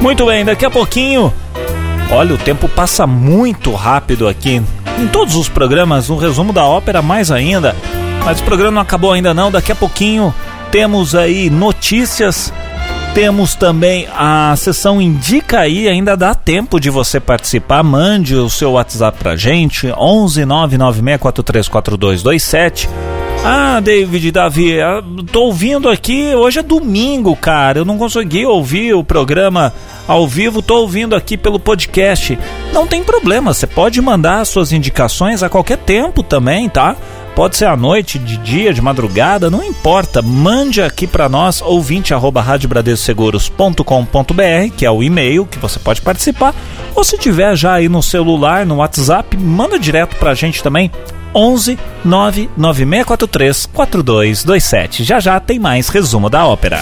Muito 0.00 0.24
bem, 0.26 0.44
daqui 0.44 0.64
a 0.64 0.70
pouquinho. 0.70 1.32
Olha, 2.10 2.34
o 2.34 2.38
tempo 2.38 2.68
passa 2.68 3.06
muito 3.06 3.74
rápido 3.74 4.26
aqui. 4.26 4.62
Em 4.98 5.06
todos 5.08 5.36
os 5.36 5.48
programas, 5.48 6.08
um 6.08 6.16
resumo 6.16 6.52
da 6.52 6.64
ópera 6.64 7.02
mais 7.02 7.30
ainda. 7.30 7.76
Mas 8.24 8.40
o 8.40 8.44
programa 8.44 8.72
não 8.72 8.82
acabou 8.82 9.12
ainda 9.12 9.34
não. 9.34 9.50
Daqui 9.50 9.72
a 9.72 9.74
pouquinho 9.74 10.34
temos 10.70 11.14
aí 11.14 11.50
notícias 11.50 12.52
temos 13.18 13.56
também 13.56 14.06
a 14.14 14.54
sessão 14.56 15.02
Indica 15.02 15.58
aí, 15.58 15.88
ainda 15.88 16.16
dá 16.16 16.36
tempo 16.36 16.78
de 16.78 16.88
você 16.88 17.18
participar. 17.18 17.82
Mande 17.82 18.36
o 18.36 18.48
seu 18.48 18.70
WhatsApp 18.70 19.18
pra 19.18 19.34
gente, 19.34 19.90
11 19.90 20.42
996434227. 20.42 22.88
Ah, 23.44 23.80
David, 23.80 24.30
Davi, 24.30 24.80
ah, 24.80 25.02
tô 25.32 25.46
ouvindo 25.46 25.88
aqui, 25.88 26.32
hoje 26.32 26.60
é 26.60 26.62
domingo, 26.62 27.34
cara. 27.34 27.80
Eu 27.80 27.84
não 27.84 27.98
consegui 27.98 28.46
ouvir 28.46 28.94
o 28.94 29.02
programa 29.02 29.74
ao 30.06 30.28
vivo, 30.28 30.62
tô 30.62 30.76
ouvindo 30.76 31.16
aqui 31.16 31.36
pelo 31.36 31.58
podcast. 31.58 32.38
Não 32.72 32.86
tem 32.86 33.02
problema, 33.02 33.52
você 33.52 33.66
pode 33.66 34.00
mandar 34.00 34.44
suas 34.44 34.70
indicações 34.70 35.42
a 35.42 35.48
qualquer 35.48 35.78
tempo 35.78 36.22
também, 36.22 36.68
tá? 36.68 36.94
Pode 37.38 37.56
ser 37.56 37.66
à 37.66 37.76
noite, 37.76 38.18
de 38.18 38.36
dia, 38.36 38.74
de 38.74 38.82
madrugada, 38.82 39.48
não 39.48 39.62
importa. 39.62 40.20
Mande 40.20 40.82
aqui 40.82 41.06
para 41.06 41.28
nós, 41.28 41.62
ouvinte 41.62 42.12
arroba 42.12 42.44
que 44.76 44.84
é 44.84 44.90
o 44.90 45.04
e-mail 45.04 45.46
que 45.46 45.56
você 45.56 45.78
pode 45.78 46.00
participar. 46.00 46.52
Ou 46.96 47.04
se 47.04 47.16
tiver 47.16 47.54
já 47.54 47.74
aí 47.74 47.88
no 47.88 48.02
celular, 48.02 48.66
no 48.66 48.78
WhatsApp, 48.78 49.36
manda 49.36 49.78
direto 49.78 50.16
para 50.16 50.32
a 50.32 50.34
gente 50.34 50.64
também. 50.64 50.90
11 51.32 51.78
99643 52.04 53.66
4227. 53.66 55.04
Já 55.04 55.20
já 55.20 55.38
tem 55.38 55.60
mais 55.60 55.88
resumo 55.90 56.28
da 56.28 56.44
ópera. 56.44 56.80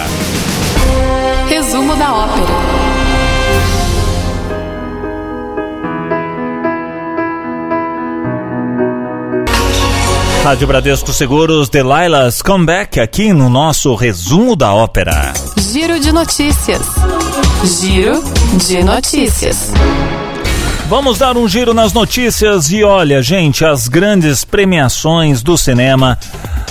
Resumo 1.51 1.95
da 1.97 2.15
ópera. 2.15 2.76
Rádio 10.47 10.69
Bradesco 10.69 11.13
Seguros, 11.13 11.69
Delilah's 11.69 12.41
Comeback 12.41 13.01
aqui 13.01 13.33
no 13.33 13.51
nosso 13.51 13.97
resumo 13.97 14.55
da 14.55 14.73
ópera. 14.73 15.33
Giro 15.59 15.99
de 15.99 16.13
notícias. 16.13 16.83
Giro 17.65 18.23
de 18.65 18.85
notícias. 18.85 19.73
Vamos 20.89 21.19
dar 21.19 21.37
um 21.37 21.49
giro 21.49 21.75
nas 21.75 21.93
notícias 21.93 22.71
e 22.71 22.85
olha, 22.85 23.21
gente, 23.21 23.65
as 23.65 23.89
grandes 23.89 24.45
premiações 24.45 25.43
do 25.43 25.59
cinema 25.59 26.17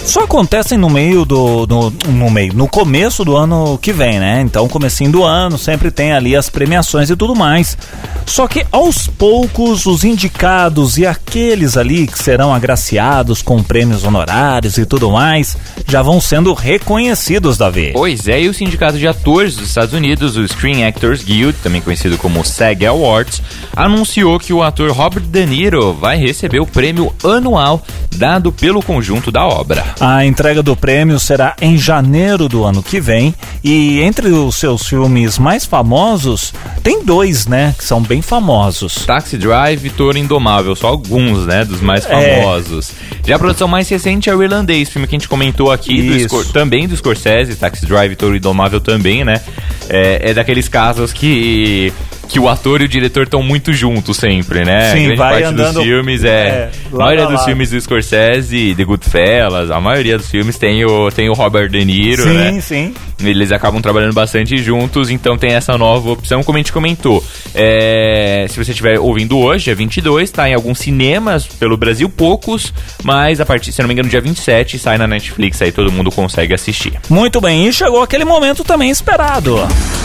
só 0.06 0.24
acontecem 0.24 0.78
no 0.78 0.90
meio 0.90 1.26
do, 1.26 1.66
no 1.68 2.30
meio 2.30 2.54
no 2.54 2.68
começo 2.68 3.26
do 3.26 3.36
ano 3.36 3.78
que 3.78 3.92
vem, 3.92 4.20
né? 4.20 4.40
Então, 4.42 4.70
comecinho 4.70 5.12
do 5.12 5.24
ano 5.24 5.58
sempre 5.58 5.92
tem 5.92 6.14
ali 6.14 6.36
as 6.36 6.50
premiações 6.50 7.10
e 7.10 7.16
tudo 7.16 7.36
mais. 7.36 7.78
Só 8.26 8.48
que 8.48 8.66
aos 8.72 9.08
poucos 9.08 9.86
os 9.86 10.04
indicados 10.04 10.98
e 10.98 11.06
aqueles 11.06 11.76
ali 11.76 12.08
que 12.08 12.18
serão 12.18 12.54
agraciados 12.54 13.42
com 13.42 13.62
prêmios 13.62 14.04
honorários 14.04 14.78
e 14.78 14.86
tudo 14.86 15.12
mais 15.12 15.58
já 15.88 16.02
vão 16.02 16.22
sendo 16.22 16.54
reconhecidos, 16.54 17.58
Davi. 17.58 17.92
Pois 17.94 18.28
é, 18.28 18.42
e 18.42 18.50
o 18.50 18.54
Sindicato 18.54 18.98
de 18.98 19.08
Atores 19.08 19.56
dos 19.56 19.68
Estados 19.68 19.94
Unidos, 19.94 20.38
o 20.38 20.48
Screen 20.48 20.86
Actors 20.86 21.24
Guild, 21.24 21.58
também 21.62 21.82
conhecido 21.82 22.18
como 22.18 22.46
SAG 22.46 22.86
Awards, 22.86 23.42
anunciou 23.76 24.05
que 24.40 24.54
o 24.54 24.62
ator 24.64 24.92
Robert 24.92 25.24
De 25.24 25.46
Niro 25.46 25.94
vai 25.94 26.18
receber 26.18 26.60
o 26.60 26.66
prêmio 26.66 27.14
anual 27.24 27.82
dado 28.16 28.52
pelo 28.52 28.82
conjunto 28.82 29.32
da 29.32 29.46
obra. 29.46 29.84
A 30.00 30.26
entrega 30.26 30.64
do 30.64 30.76
prêmio 30.76 31.20
será 31.20 31.54
em 31.62 31.78
janeiro 31.78 32.48
do 32.48 32.64
ano 32.64 32.82
que 32.82 33.00
vem 33.02 33.34
e 33.64 34.00
entre 34.02 34.30
os 34.30 34.56
seus 34.56 34.88
filmes 34.88 35.38
mais 35.38 35.66
famosos 35.66 36.54
tem 36.82 37.04
dois, 37.04 37.46
né, 37.48 37.74
que 37.78 37.84
são 37.84 38.02
bem 38.02 38.22
famosos. 38.22 39.06
Taxi 39.06 39.38
Drive 39.38 39.86
e 39.86 39.90
Toro 39.90 40.18
Indomável, 40.18 40.76
só 40.76 40.88
alguns, 40.88 41.46
né, 41.46 41.66
dos 41.66 41.82
mais 41.82 42.06
É. 42.06 42.36
famosos. 42.42 42.92
Já 43.26 43.36
a 43.36 43.40
produção 43.40 43.68
mais 43.68 43.90
recente 43.90 44.30
é 44.30 44.36
o 44.36 44.42
Irlandês, 44.42 44.88
filme 44.90 45.08
que 45.08 45.16
a 45.16 45.20
gente 45.20 45.28
comentou 45.28 45.72
aqui, 45.72 46.26
do 46.28 46.46
também 46.54 46.88
do 46.88 46.96
Scorsese, 46.96 47.56
Taxi 47.56 47.86
Drive 47.86 48.14
e 48.14 48.16
Toro 48.16 48.36
Indomável 48.36 48.80
também, 48.80 49.26
né? 49.26 49.42
É, 49.90 50.32
é 50.32 50.34
daqueles 50.34 50.68
casos 50.68 51.14
que 51.14 51.92
que 52.28 52.40
o 52.40 52.50
ator 52.50 52.82
e 52.82 52.86
o 52.86 52.88
diretor 52.88 53.24
estão 53.26 53.44
muito 53.44 53.72
juntos 53.72 54.18
sempre, 54.18 54.66
né? 54.66 54.92
Sim, 54.92 55.04
Grande 55.04 55.16
vai 55.16 55.34
parte 55.34 55.46
andando- 55.46 55.74
dos 55.76 55.84
filmes 55.84 56.24
é, 56.24 56.30
é, 56.30 56.72
a 56.92 56.98
maioria 56.98 57.26
a 57.26 57.30
dos 57.30 57.44
filmes 57.46 57.70
do 57.70 57.80
Scorsese, 57.80 58.74
The 58.76 58.84
Goodfellas, 58.84 59.70
a 59.70 59.80
maioria 59.80 60.18
dos 60.18 60.30
filmes 60.30 60.58
tem 60.58 60.84
o 60.84 61.12
tem 61.12 61.30
o 61.30 61.34
Robert 61.34 61.70
De 61.70 61.86
Niro, 61.86 62.24
sim, 62.24 62.34
né? 62.34 62.62
sim. 62.62 62.94
Eles 63.24 63.52
acabam 63.52 63.82
trabalhando 63.82 64.14
bastante 64.14 64.58
juntos, 64.58 65.10
então 65.10 65.38
tem 65.38 65.54
essa 65.54 65.78
nova 65.78 66.12
opção, 66.12 66.44
como 66.44 66.58
a 66.58 66.60
gente 66.60 66.74
comentou. 66.74 67.24
É, 67.54 68.46
se 68.50 68.58
você 68.58 68.72
estiver 68.72 69.00
ouvindo 69.00 69.38
hoje, 69.38 69.72
é 69.72 69.76
22, 69.76 70.30
tá 70.32 70.50
em 70.50 70.54
alguns 70.54 70.80
cinemas 70.80 71.46
pelo 71.46 71.78
Brasil, 71.78 72.10
poucos, 72.10 72.74
mas 73.04 73.40
a 73.40 73.46
partir, 73.46 73.72
se 73.72 73.82
não 73.82 73.88
me 73.88 73.94
engano, 73.94 74.10
dia 74.10 74.20
27 74.20 74.78
sai 74.80 74.98
na 74.98 75.08
Netflix, 75.08 75.62
aí 75.62 75.72
todo 75.72 75.92
mundo 75.92 76.12
consegue 76.12 76.54
assistir. 76.54 76.94
Muito 77.10 77.40
bem, 77.40 77.68
e 77.68 77.74
chegou 77.74 78.02
aquele 78.02 78.26
momento 78.26 78.64
também 78.64 78.90
esperado. 78.90 79.56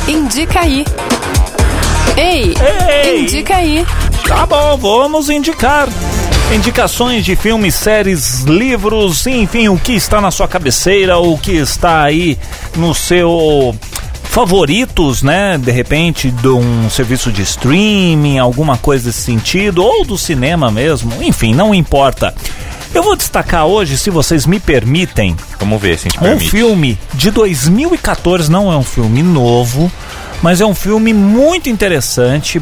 Indica 0.09 0.61
aí. 0.61 0.85
Ei, 2.17 2.55
Ei! 3.05 3.23
indica 3.23 3.57
aí. 3.57 3.87
Tá 4.27 4.47
bom, 4.47 4.77
vamos 4.77 5.31
indicar. 5.31 5.89
Indicações 6.55 7.25
de 7.25 7.37
filmes, 7.37 7.75
séries, 7.75 8.41
livros, 8.41 9.27
enfim, 9.27 9.69
o 9.69 9.79
que 9.79 9.93
está 9.93 10.21
na 10.21 10.31
sua 10.31 10.49
cabeceira, 10.49 11.19
o 11.19 11.39
que 11.39 11.53
está 11.53 12.03
aí 12.03 12.37
no 12.77 12.93
seu 12.93 13.75
favoritos, 14.25 15.23
né? 15.23 15.59
De 15.59 15.73
repente, 15.73 16.31
de 16.31 16.49
um 16.49 16.89
serviço 16.89 17.33
de 17.33 17.43
streaming, 17.43 18.39
alguma 18.39 18.77
coisa 18.77 19.07
desse 19.07 19.23
sentido, 19.23 19.85
ou 19.85 20.05
do 20.05 20.17
cinema 20.17 20.71
mesmo, 20.71 21.13
enfim, 21.23 21.53
não 21.53 21.75
importa. 21.75 22.35
Eu 22.93 23.03
vou 23.05 23.15
destacar 23.17 23.67
hoje, 23.67 23.97
se 23.97 24.11
vocês 24.11 24.47
me 24.47 24.59
permitem, 24.59 25.37
Vamos 25.59 25.81
ver 25.81 25.97
se 25.99 26.09
a 26.09 26.11
gente 26.11 26.19
um 26.19 26.23
permite. 26.23 26.51
filme 26.51 26.99
de 27.15 27.31
2014, 27.31 28.51
não 28.51 28.73
é 28.73 28.77
um 28.77 28.83
filme 28.83 29.23
novo, 29.23 29.91
mas 30.43 30.61
é 30.61 30.67
um 30.67 30.75
filme 30.75 31.13
muito 31.15 31.69
interessante, 31.71 32.61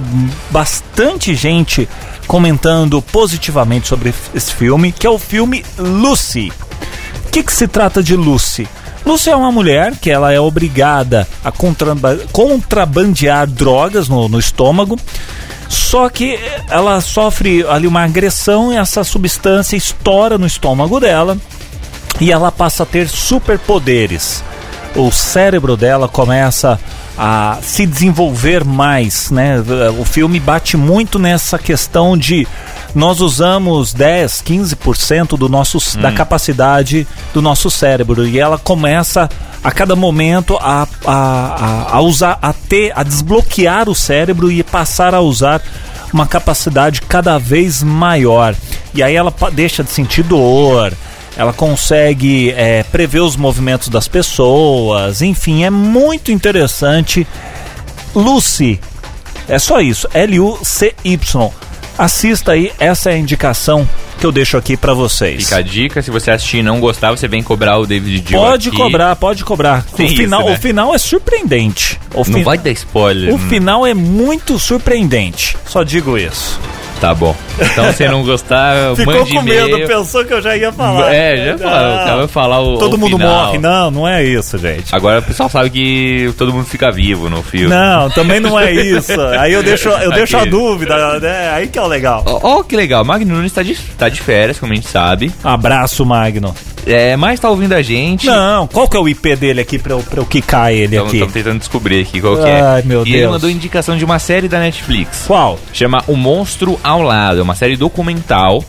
bastante 0.51 1.35
gente 1.35 1.89
comentando 2.27 3.01
positivamente 3.01 3.89
sobre 3.89 4.13
esse 4.35 4.53
filme, 4.53 4.93
que 4.93 5.07
é 5.07 5.11
o 5.11 5.19
filme 5.19 5.65
Lucy. 5.79 6.53
O 7.27 7.31
que, 7.31 7.43
que 7.43 7.53
se 7.53 7.67
trata 7.67 8.03
de 8.03 8.15
Lucy? 8.15 8.69
Lucy 9.07 9.31
é 9.31 9.37
uma 9.37 9.51
mulher 9.51 9.95
que 9.97 10.11
ela 10.11 10.31
é 10.31 10.39
obrigada 10.39 11.27
a 11.43 11.51
contraba- 11.51 12.19
contrabandear 12.33 13.47
drogas 13.47 14.09
no, 14.11 14.29
no 14.29 14.39
estômago, 14.39 14.99
só 15.69 16.09
que 16.09 16.39
ela 16.69 17.01
sofre 17.01 17.65
ali 17.69 17.87
uma 17.87 18.05
agressão 18.05 18.73
e 18.73 18.77
essa 18.77 19.05
substância 19.05 19.77
estoura 19.77 20.39
no 20.39 20.47
estômago 20.47 20.99
dela 20.99 21.37
e 22.21 22.33
ela 22.33 22.51
passa 22.51 22.83
a 22.83 22.87
ter 22.87 23.09
superpoderes. 23.09 24.43
O 24.97 25.13
cérebro 25.13 25.77
dela 25.77 26.09
começa 26.09 26.81
a 27.17 27.59
se 27.63 27.85
desenvolver 27.85 28.65
mais, 28.65 29.31
né? 29.31 29.57
O 29.99 30.05
filme 30.05 30.41
bate 30.41 30.77
muito 30.77 31.19
nessa 31.19 31.59
questão 31.59 32.17
de 32.17 32.47
nós 32.95 33.21
usamos 33.21 33.93
10, 33.93 34.43
15% 34.43 35.37
do 35.37 35.49
nosso, 35.49 35.79
da 35.99 36.11
capacidade 36.13 37.07
do 37.35 37.43
nosso 37.43 37.71
cérebro 37.71 38.27
e 38.27 38.39
ela 38.39 38.59
começa 38.59 39.29
a 39.63 39.71
cada 39.71 39.95
momento 39.95 40.57
a, 40.61 40.87
a, 41.05 41.97
a, 41.97 42.01
usar, 42.01 42.39
a 42.41 42.53
ter, 42.53 42.93
a 42.97 43.03
desbloquear 43.03 43.89
o 43.89 43.95
cérebro 43.95 44.51
e 44.51 44.63
passar 44.63 45.15
a 45.15 45.21
usar 45.21 45.63
uma 46.13 46.27
capacidade 46.27 47.03
cada 47.03 47.39
vez 47.39 47.83
maior. 47.83 48.55
E 48.95 49.03
aí 49.03 49.15
ela 49.15 49.35
deixa 49.53 49.85
de 49.85 49.91
sentir 49.91 50.23
dor, 50.23 50.93
ela 51.37 51.53
consegue 51.53 52.51
é, 52.53 52.83
prever 52.85 53.21
os 53.21 53.37
movimentos 53.37 53.89
das 53.89 54.09
pessoas, 54.09 55.23
enfim, 55.23 55.65
é 55.65 55.71
muito 55.71 56.33
interessante. 56.33 57.27
Lucy, 58.15 58.81
é 59.49 59.59
só 59.59 59.81
isso, 59.81 60.09
L-U-C-Y. 60.15 61.53
Assista 61.99 62.53
aí, 62.53 62.71
essa 62.79 63.11
é 63.11 63.15
a 63.15 63.19
indicação 63.19 63.89
que 64.21 64.25
eu 64.25 64.31
deixo 64.33 64.57
aqui 64.57 64.77
pra 64.77 64.95
vocês. 64.95 65.45
Fica 65.45 65.57
a 65.57 65.63
dica, 65.63 66.01
se 66.01 66.11
você 66.11 66.31
assistir 66.31 66.59
e 66.59 66.63
não 66.63 66.79
gostar, 66.81 67.11
você 67.11 67.27
vem 67.27 67.43
cobrar 67.43 67.77
o 67.79 67.87
David 67.87 68.21
Dio 68.21 68.39
Pode 68.39 68.69
aqui. 68.69 68.77
cobrar, 68.77 69.17
pode 69.17 69.45
cobrar. 69.45 69.85
O 69.99 70.03
isso, 70.03 70.17
final, 70.17 70.45
né? 70.47 70.55
o 70.55 70.59
final 70.59 70.95
é 70.95 70.99
surpreendente. 70.99 71.99
O, 72.15 72.19
Não 72.19 72.25
fi- 72.25 72.43
vai 72.45 72.57
dar 72.59 72.71
spoiler. 72.71 73.33
o 73.33 73.37
hum, 73.37 73.49
final 73.49 73.85
é 73.87 73.95
muito 73.95 74.59
surpreendente. 74.59 75.57
Só 75.67 75.83
digo 75.83 76.17
isso. 76.17 76.59
Tá 77.01 77.15
bom. 77.15 77.35
Então, 77.61 77.93
se 77.93 78.09
não 78.09 78.25
gostar, 78.25 78.95
Ficou 78.97 79.15
mande 79.15 79.35
com 79.35 79.43
medo, 79.43 79.87
pensou 79.87 80.25
que 80.25 80.33
eu 80.33 80.43
já 80.43 80.57
ia 80.57 80.73
falar. 80.73 81.15
É, 81.15 81.57
já 81.57 81.59
cara 81.59 82.17
vai 82.17 82.29
falar 82.29 82.61
o 82.61 82.79
Todo 82.79 82.95
o 82.95 82.99
mundo 82.99 83.17
final. 83.17 83.47
morre. 83.47 83.59
Não, 83.59 83.91
não 83.91 84.09
é 84.09 84.25
isso, 84.25 84.59
gente. 84.59 84.95
Agora 84.95 85.21
o 85.21 85.23
pessoal 85.23 85.49
sabe 85.49 85.71
que 85.71 86.33
todo 86.37 86.53
mundo 86.53 86.67
fica 86.67 86.91
vivo 86.91 87.31
no 87.31 87.43
filme. 87.43 87.69
Não, 87.69 88.11
também 88.11 88.41
não 88.41 88.59
é 88.59 88.73
isso. 88.73 89.21
Aí 89.39 89.53
eu 89.53 89.63
deixo, 89.63 89.89
eu 89.89 90.11
deixo 90.13 90.37
a 90.37 90.45
dúvida, 90.45 91.21
né? 91.21 91.51
Aí 91.53 91.69
que 91.69 91.79
é 91.79 91.83
o 91.83 91.87
legal. 91.87 92.25
Ó, 92.27 92.59
ó 92.59 92.63
que 92.63 92.75
legal, 92.75 93.05
Magno 93.05 93.37
Nunes 93.37 93.53
tá 93.53 93.63
de, 93.63 93.75
tá 93.97 94.09
de 94.09 94.21
férias, 94.21 94.59
como 94.59 94.73
a 94.73 94.77
gente 94.77 94.89
sabe. 94.89 95.33
Abraço, 95.45 96.05
Magno. 96.05 96.55
É, 96.89 97.17
mas 97.17 97.39
tá 97.39 97.51
ouvindo 97.51 97.75
a 97.75 97.83
gente. 97.83 98.27
Não, 98.27 98.67
qual 98.67 98.89
que 98.89 98.97
é 98.97 99.01
o 99.01 99.07
IP 99.09 99.37
dele 99.37 99.61
aqui 99.61 99.79
pra 99.79 99.93
eu, 99.93 100.01
pra 100.01 100.21
eu 100.21 100.27
quicar 100.27 100.73
ele 100.73 100.97
aqui? 100.97 101.13
Estamos 101.17 101.35
tentando 101.35 101.59
descobrir 101.59 102.01
aqui 102.01 102.21
qual 102.21 102.37
que 102.39 102.49
é. 102.49 102.61
Ai, 102.61 102.83
meu 102.83 103.07
e 103.07 103.11
ele 103.11 103.19
Deus. 103.21 103.33
mandou 103.33 103.51
indicação 103.51 103.97
de 103.97 104.05
uma 104.05 104.19
série 104.19 104.49
da 104.49 104.59
Netflix. 104.59 105.25
Qual? 105.27 105.59
Chama 105.73 106.03
O 106.09 106.17
Monstro 106.17 106.81
ao 106.83 107.03
Lado. 107.03 107.41
É 107.41 107.43
uma 107.43 107.55
série 107.55 107.77
documental 107.77 108.65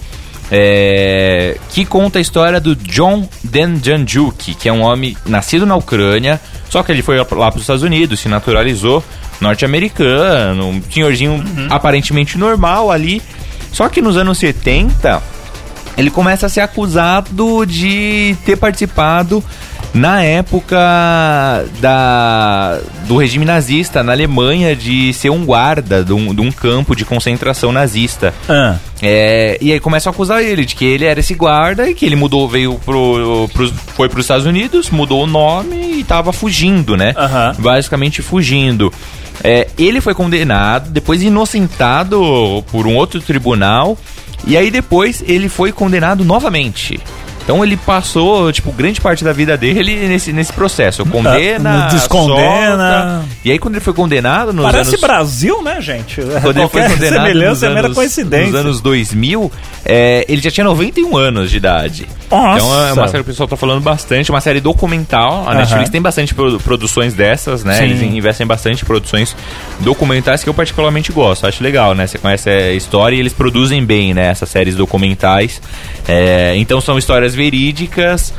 é, 0.51 1.57
que 1.69 1.85
conta 1.85 2.19
a 2.19 2.21
história 2.21 2.59
do 2.59 2.75
John 2.75 3.27
Denjanjuk, 3.43 4.53
que 4.55 4.67
é 4.67 4.73
um 4.73 4.81
homem 4.81 5.15
nascido 5.25 5.65
na 5.65 5.75
Ucrânia, 5.75 6.41
só 6.69 6.83
que 6.83 6.91
ele 6.91 7.01
foi 7.01 7.17
lá 7.17 7.23
para 7.25 7.37
os 7.55 7.61
Estados 7.61 7.83
Unidos, 7.83 8.19
se 8.19 8.27
naturalizou 8.27 9.03
norte-americano, 9.39 10.67
um 10.69 10.81
senhorzinho 10.91 11.31
Uhum. 11.33 11.67
aparentemente 11.69 12.37
normal 12.37 12.91
ali. 12.91 13.21
Só 13.71 13.87
que 13.87 14.01
nos 14.01 14.17
anos 14.17 14.37
70, 14.39 15.21
ele 15.99 16.09
começa 16.09 16.45
a 16.45 16.49
ser 16.49 16.61
acusado 16.61 17.65
de 17.65 18.35
ter 18.45 18.55
participado 18.55 19.43
na 19.93 20.23
época 20.23 20.77
da, 21.79 22.79
do 23.07 23.17
regime 23.17 23.43
nazista 23.43 24.03
na 24.03 24.11
Alemanha 24.11 24.75
de 24.75 25.11
ser 25.13 25.29
um 25.29 25.45
guarda 25.45 26.03
de 26.03 26.13
um, 26.13 26.33
de 26.33 26.41
um 26.41 26.51
campo 26.51 26.95
de 26.95 27.03
concentração 27.03 27.71
nazista. 27.71 28.33
Ah, 28.47 28.77
É, 29.01 29.57
e 29.61 29.71
aí 29.71 29.79
começam 29.79 30.11
a 30.11 30.13
acusar 30.13 30.41
ele 30.43 30.65
de 30.65 30.75
que 30.75 30.85
ele 30.85 31.05
era 31.05 31.19
esse 31.19 31.33
guarda 31.33 31.89
e 31.89 31.95
que 31.95 32.05
ele 32.05 32.15
mudou, 32.15 32.47
veio 32.47 32.75
pro, 32.85 33.49
pros, 33.53 33.73
foi 33.95 34.09
para 34.09 34.19
os 34.19 34.25
Estados 34.25 34.45
Unidos, 34.45 34.89
mudou 34.89 35.23
o 35.23 35.27
nome 35.27 35.99
e 35.99 36.03
tava 36.03 36.31
fugindo, 36.31 36.95
né? 36.95 37.13
Basicamente 37.57 38.21
fugindo. 38.21 38.93
É, 39.43 39.67
ele 39.77 40.01
foi 40.01 40.13
condenado, 40.13 40.89
depois 40.89 41.23
inocentado 41.23 42.63
por 42.71 42.85
um 42.85 42.95
outro 42.95 43.21
tribunal, 43.21 43.97
e 44.45 44.57
aí 44.57 44.71
depois 44.71 45.23
ele 45.25 45.49
foi 45.49 45.71
condenado 45.71 46.23
novamente. 46.23 46.99
Então 47.49 47.63
ele 47.63 47.75
passou, 47.77 48.51
tipo, 48.51 48.71
grande 48.71 49.01
parte 49.01 49.23
da 49.23 49.33
vida 49.33 49.57
dele 49.57 50.07
nesse, 50.07 50.31
nesse 50.31 50.53
processo. 50.53 51.03
Condena, 51.03 51.85
Ah, 51.85 51.87
descondena. 51.87 53.01
solta, 53.21 53.25
E 53.43 53.51
aí 53.51 53.57
quando 53.57 53.73
ele 53.73 53.83
foi 53.83 53.91
condenado 53.91 54.53
nos 54.53 54.63
Parece 54.65 54.89
anos... 54.91 55.01
Brasil, 55.01 55.63
né, 55.63 55.81
gente? 55.81 56.21
Quando 56.43 56.57
ele 56.59 56.67
foi 56.69 56.83
condenado 56.83 57.25
semelhança 57.25 57.65
é 57.65 57.69
mera 57.73 57.89
coincidência. 57.89 58.51
nos 58.51 58.55
anos 58.55 58.81
2000, 58.81 59.51
é, 59.83 60.25
ele 60.29 60.39
já 60.43 60.51
tinha 60.51 60.63
91 60.63 61.17
anos 61.17 61.49
de 61.49 61.57
idade. 61.57 62.07
Nossa. 62.29 62.57
Então 62.63 62.87
é 62.87 62.93
uma 62.93 63.07
série 63.07 63.23
que 63.23 63.29
o 63.29 63.33
pessoal 63.33 63.47
tá 63.49 63.57
falando 63.57 63.81
bastante, 63.81 64.29
uma 64.29 64.41
série 64.41 64.59
documental. 64.61 65.49
A. 65.49 65.55
Netflix 65.55 65.89
tem 65.89 65.99
bastante 65.99 66.35
produ- 66.35 66.59
produções 66.59 67.15
dessas, 67.15 67.63
né? 67.63 67.73
Sim. 67.73 67.83
Eles 67.85 68.01
investem 68.03 68.45
bastante 68.45 68.83
em 68.83 68.85
produções 68.85 69.35
documentais 69.79 70.43
que 70.43 70.49
eu 70.49 70.53
particularmente 70.53 71.11
gosto. 71.11 71.47
Acho 71.47 71.63
legal, 71.63 71.95
né? 71.95 72.05
Você 72.05 72.19
conhece 72.19 72.47
a 72.47 72.73
história 72.73 73.15
e 73.15 73.19
eles 73.19 73.33
produzem 73.33 73.83
bem, 73.83 74.13
né? 74.13 74.27
Essas 74.27 74.49
séries 74.49 74.75
documentais. 74.75 75.59
É, 76.07 76.53
então 76.55 76.79
são 76.79 76.97
histórias 76.99 77.33
verídicas 77.39 78.33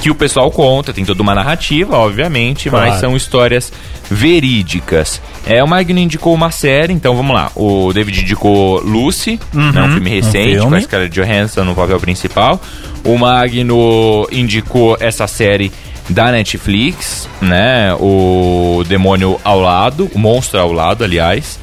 que 0.00 0.10
o 0.10 0.14
pessoal 0.14 0.50
conta, 0.50 0.92
tem 0.92 1.04
toda 1.04 1.22
uma 1.22 1.34
narrativa, 1.34 1.96
obviamente, 1.96 2.68
Claro. 2.70 2.90
mas 2.90 3.00
são 3.00 3.16
histórias 3.16 3.72
verídicas. 4.10 5.20
É, 5.46 5.62
o 5.62 5.68
Magno 5.68 5.98
indicou 5.98 6.32
uma 6.34 6.50
série, 6.50 6.92
então 6.92 7.14
vamos 7.16 7.34
lá. 7.34 7.50
O 7.54 7.92
David 7.92 8.20
indicou 8.22 8.80
Lucy, 8.80 9.38
né, 9.52 9.82
um 9.82 9.92
filme 9.92 10.10
recente, 10.10 10.54
filme. 10.54 10.68
com 10.70 10.74
a 10.74 10.80
Scarlett 10.80 11.14
Johansson 11.20 11.64
no 11.64 11.74
papel 11.74 11.98
principal. 12.00 12.60
O 13.04 13.16
Magno 13.18 14.26
indicou 14.32 14.96
essa 15.00 15.26
série 15.26 15.70
da 16.08 16.30
Netflix, 16.32 17.28
né? 17.40 17.94
O 17.98 18.82
Demônio 18.86 19.40
ao 19.42 19.60
Lado, 19.60 20.10
o 20.14 20.18
Monstro 20.18 20.60
ao 20.60 20.72
Lado, 20.72 21.02
aliás. 21.04 21.58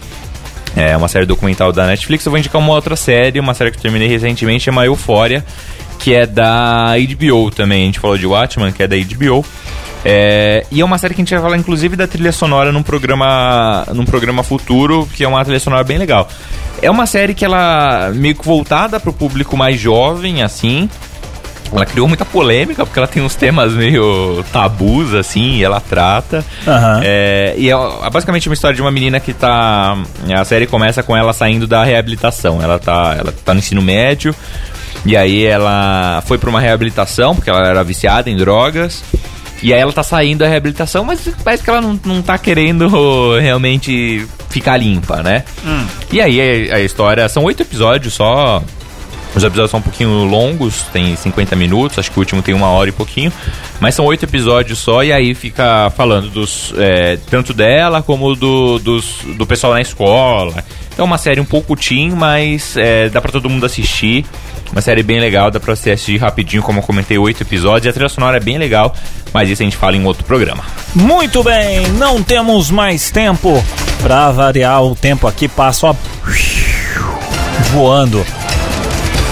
É 0.76 0.96
uma 0.96 1.08
série 1.10 1.26
documental 1.26 1.72
da 1.74 1.86
Netflix. 1.86 2.26
Eu 2.26 2.32
vou 2.32 2.39
indicar 2.39 2.60
uma 2.62 2.74
outra 2.74 2.96
série, 2.96 3.39
uma 3.39 3.54
série 3.54 3.72
que 3.72 3.78
eu 3.78 3.82
terminei 3.82 4.08
recentemente, 4.08 4.64
chama 4.64 4.86
Euphoria, 4.86 5.44
que 6.02 6.14
é 6.14 6.26
da 6.26 6.93
HBO 6.97 7.52
também. 7.52 7.84
A 7.84 7.86
gente 7.86 7.99
falou 7.99 8.18
de 8.18 8.26
Watchmen, 8.26 8.72
que 8.72 8.84
é 8.84 8.88
da 8.88 8.95
HBO. 8.97 9.45
É, 10.04 10.66
e 10.72 10.82
é 10.82 10.86
uma 10.86 10.97
série 10.97 11.14
que 11.14 11.22
a 11.22 11.24
gente 11.24 11.34
vai 11.34 11.41
falar, 11.43 11.58
inclusive, 11.58 11.95
da 11.95 12.08
trilha 12.08 12.32
sonora 12.32 12.72
num 12.72 12.82
programa, 12.82 13.86
num 13.93 14.04
programa 14.04 14.43
futuro, 14.43 15.08
que 15.14 15.24
é 15.24 15.28
uma 15.28 15.43
trilha 15.43 15.60
sonora 15.60 15.84
bem 15.84 15.97
legal. 15.97 16.28
É 16.82 16.89
uma 16.89 17.06
série 17.06 17.36
que 17.36 17.45
ela 17.45 18.12
meio 18.16 18.36
que 18.36 18.43
voltada 18.43 18.99
para 18.99 19.12
o 19.12 19.14
público 19.14 19.56
mais 19.56 19.80
jovem, 19.80 20.41
assim. 20.41 20.89
Ela 21.72 21.86
criou 21.86 22.08
muita 22.08 22.26
polêmica, 22.26 22.84
porque 22.84 22.99
ela 22.99 23.08
tem 23.08 23.24
uns 23.24 23.36
temas 23.36 23.74
meio 23.74 24.43
tabus, 24.52 25.14
assim, 25.14 25.58
e 25.58 25.64
ela 25.64 25.80
trata. 25.80 26.43
Aham. 26.68 26.99
É, 27.04 27.54
e 27.58 27.70
é 27.70 28.10
basicamente 28.12 28.49
uma 28.49 28.54
história 28.56 28.76
de 28.76 28.82
uma 28.82 28.91
menina 28.91 29.20
que 29.20 29.34
tá. 29.34 29.95
A 30.36 30.43
série 30.43 30.66
começa 30.66 31.02
com 31.04 31.16
ela 31.16 31.32
saindo 31.32 31.68
da 31.68 31.84
reabilitação. 31.84 32.62
Ela 32.62 32.80
tá, 32.80 33.16
ela 33.18 33.32
tá 33.45 33.54
no 33.54 33.60
ensino 33.60 33.82
médio. 33.82 34.36
E 35.06 35.18
aí 35.18 35.45
ela 35.45 36.24
foi 36.26 36.38
pra 36.38 36.49
uma 36.49 36.60
reabilitação, 36.60 37.36
porque 37.36 37.49
ela 37.49 37.68
era 37.68 37.84
viciada 37.84 38.30
em 38.30 38.36
drogas. 38.36 39.04
E 39.64 39.74
aí 39.74 39.80
ela 39.80 39.93
tá 39.93 40.02
saindo 40.04 40.39
da 40.39 40.47
reabilitação, 40.47 41.04
mas 41.04 41.28
parece 41.43 41.64
que 41.64 41.70
ela 41.70 41.82
não, 41.82 41.99
não 42.04 42.22
tá 42.22 42.38
querendo 42.38 43.38
realmente 43.39 44.26
ficar 44.49 44.78
limpa, 44.78 45.22
né? 45.22 45.43
E 46.12 46.20
aí 46.20 46.72
a, 46.72 46.76
a 46.76 46.82
história. 46.82 47.28
São 47.30 47.43
oito 47.43 47.62
episódios 47.62 48.14
só. 48.14 48.64
Os 49.34 49.43
episódios 49.43 49.72
são 49.72 49.80
um 49.80 49.84
pouquinho 49.84 50.26
longos, 50.26 50.84
tem 50.91 51.16
50 51.16 51.56
minutos, 51.56 51.97
acho 51.97 52.12
que 52.12 52.18
o 52.18 52.20
último 52.20 52.41
tem 52.41 52.54
uma 52.54 52.68
hora 52.68 52.89
e 52.89 52.91
pouquinho. 52.91 53.32
Mas 53.80 53.95
são 53.95 54.04
oito 54.06 54.26
episódios 54.26 54.78
só, 54.80 55.04
e 55.04 55.14
aí 55.14 55.34
fica 55.34 55.89
falando 55.95 56.30
dos. 56.30 56.74
é, 56.78 57.18
tanto 57.30 57.54
dela 57.54 58.02
como 58.02 58.36
do, 58.36 58.78
dos, 58.80 59.20
do 59.38 59.45
pessoal 59.45 59.74
na 59.74 59.80
escola. 59.80 60.64
Então 60.91 61.06
é 61.06 61.08
uma 61.08 61.18
série 61.18 61.39
um 61.39 61.45
pouco 61.45 61.78
teen, 61.78 62.10
mas 62.10 62.76
é, 62.76 63.08
dá 63.08 63.22
pra 63.22 63.32
todo 63.32 63.49
mundo 63.49 63.66
assistir. 63.66 64.26
Uma 64.72 64.82
série 64.82 65.03
bem 65.03 65.19
legal, 65.19 65.51
dá 65.51 65.59
pra 65.59 65.76
você 65.76 65.91
assistir 65.91 66.17
rapidinho, 66.17 66.63
como 66.63 66.80
eu 66.80 66.84
comentei, 66.84 67.17
oito 67.17 67.43
episódios. 67.43 67.86
E 67.86 67.89
a 67.89 67.93
trilha 67.93 68.07
sonora 68.07 68.38
é 68.38 68.39
bem 68.39 68.57
legal, 68.57 68.95
mas 69.34 69.49
isso 69.49 69.61
a 69.61 69.65
gente 69.65 69.76
fala 69.76 69.97
em 69.97 70.05
outro 70.05 70.24
programa. 70.24 70.63
Muito 70.95 71.43
bem, 71.43 71.88
não 71.97 72.24
temos 72.24 72.72
mais 72.72 73.11
tempo. 73.11 73.63
Pra 74.01 74.32
variar, 74.32 74.82
o 74.84 74.95
tempo 74.95 75.28
aqui 75.28 75.47
passa 75.47 75.88
ó, 75.88 75.95
voando. 77.72 78.26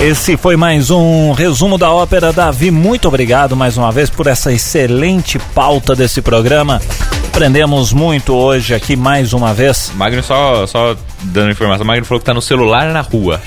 Esse 0.01 0.37
foi 0.37 0.55
mais 0.55 0.91
um 0.91 1.31
resumo 1.31 1.77
da 1.77 1.91
ópera 1.91 2.31
Davi. 2.31 2.69
Muito 2.69 3.07
obrigado 3.07 3.55
mais 3.55 3.77
uma 3.77 3.91
vez 3.91 4.09
por 4.09 4.27
essa 4.27 4.51
excelente 4.51 5.39
pauta 5.53 5.95
desse 5.95 6.21
programa. 6.21 6.81
Aprendemos 7.27 7.91
muito 7.91 8.33
hoje 8.33 8.75
aqui 8.75 8.95
mais 8.95 9.33
uma 9.33 9.53
vez. 9.53 9.91
Magno, 9.95 10.21
só, 10.21 10.67
só 10.67 10.95
dando 11.23 11.51
informação, 11.51 11.85
Magno 11.85 12.05
falou 12.05 12.19
que 12.19 12.25
tá 12.25 12.33
no 12.33 12.41
celular 12.41 12.93
na 12.93 13.01
rua. 13.01 13.41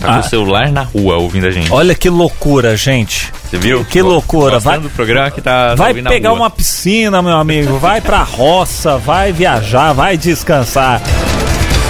Tá 0.00 0.08
Ah. 0.08 0.14
com 0.14 0.20
o 0.20 0.22
celular 0.22 0.70
na 0.70 0.82
rua 0.82 1.16
ouvindo 1.18 1.46
a 1.46 1.50
gente. 1.50 1.72
Olha 1.72 1.94
que 1.94 2.08
loucura, 2.08 2.76
gente. 2.76 3.32
Você 3.50 3.56
viu? 3.56 3.84
Que 3.84 4.02
loucura. 4.02 4.58
Vai, 4.58 4.78
do 4.78 4.90
programa 4.90 5.30
que 5.30 5.40
tá 5.40 5.74
vai 5.74 5.94
pegar 5.94 6.32
uma 6.32 6.50
piscina, 6.50 7.20
meu 7.22 7.36
amigo. 7.36 7.78
Vai 7.78 8.00
pra 8.00 8.22
roça, 8.22 8.96
vai 8.98 9.32
viajar, 9.32 9.92
vai 9.92 10.16
descansar. 10.16 11.00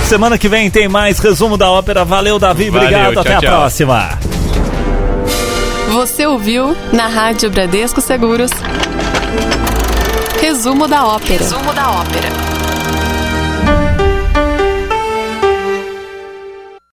Semana 0.07 0.39
que 0.39 0.49
vem 0.49 0.71
tem 0.71 0.89
mais 0.89 1.19
resumo 1.19 1.57
da 1.57 1.71
ópera. 1.71 2.05
Valeu, 2.05 2.39
Davi. 2.39 2.71
Valeu, 2.71 2.87
Obrigado. 2.89 3.13
tchau, 3.13 3.21
Até 3.21 3.35
a 3.35 3.41
tchau. 3.41 3.51
próxima. 3.51 4.19
Você 5.93 6.27
ouviu 6.27 6.77
na 6.93 7.07
Rádio 7.09 7.51
Bradesco 7.51 8.01
Seguros. 8.01 8.51
Resumo 10.41 10.87
da 10.89 11.05
ópera. 11.07 11.39
Resumo 11.39 11.73
da 11.73 11.91
ópera. 11.91 12.58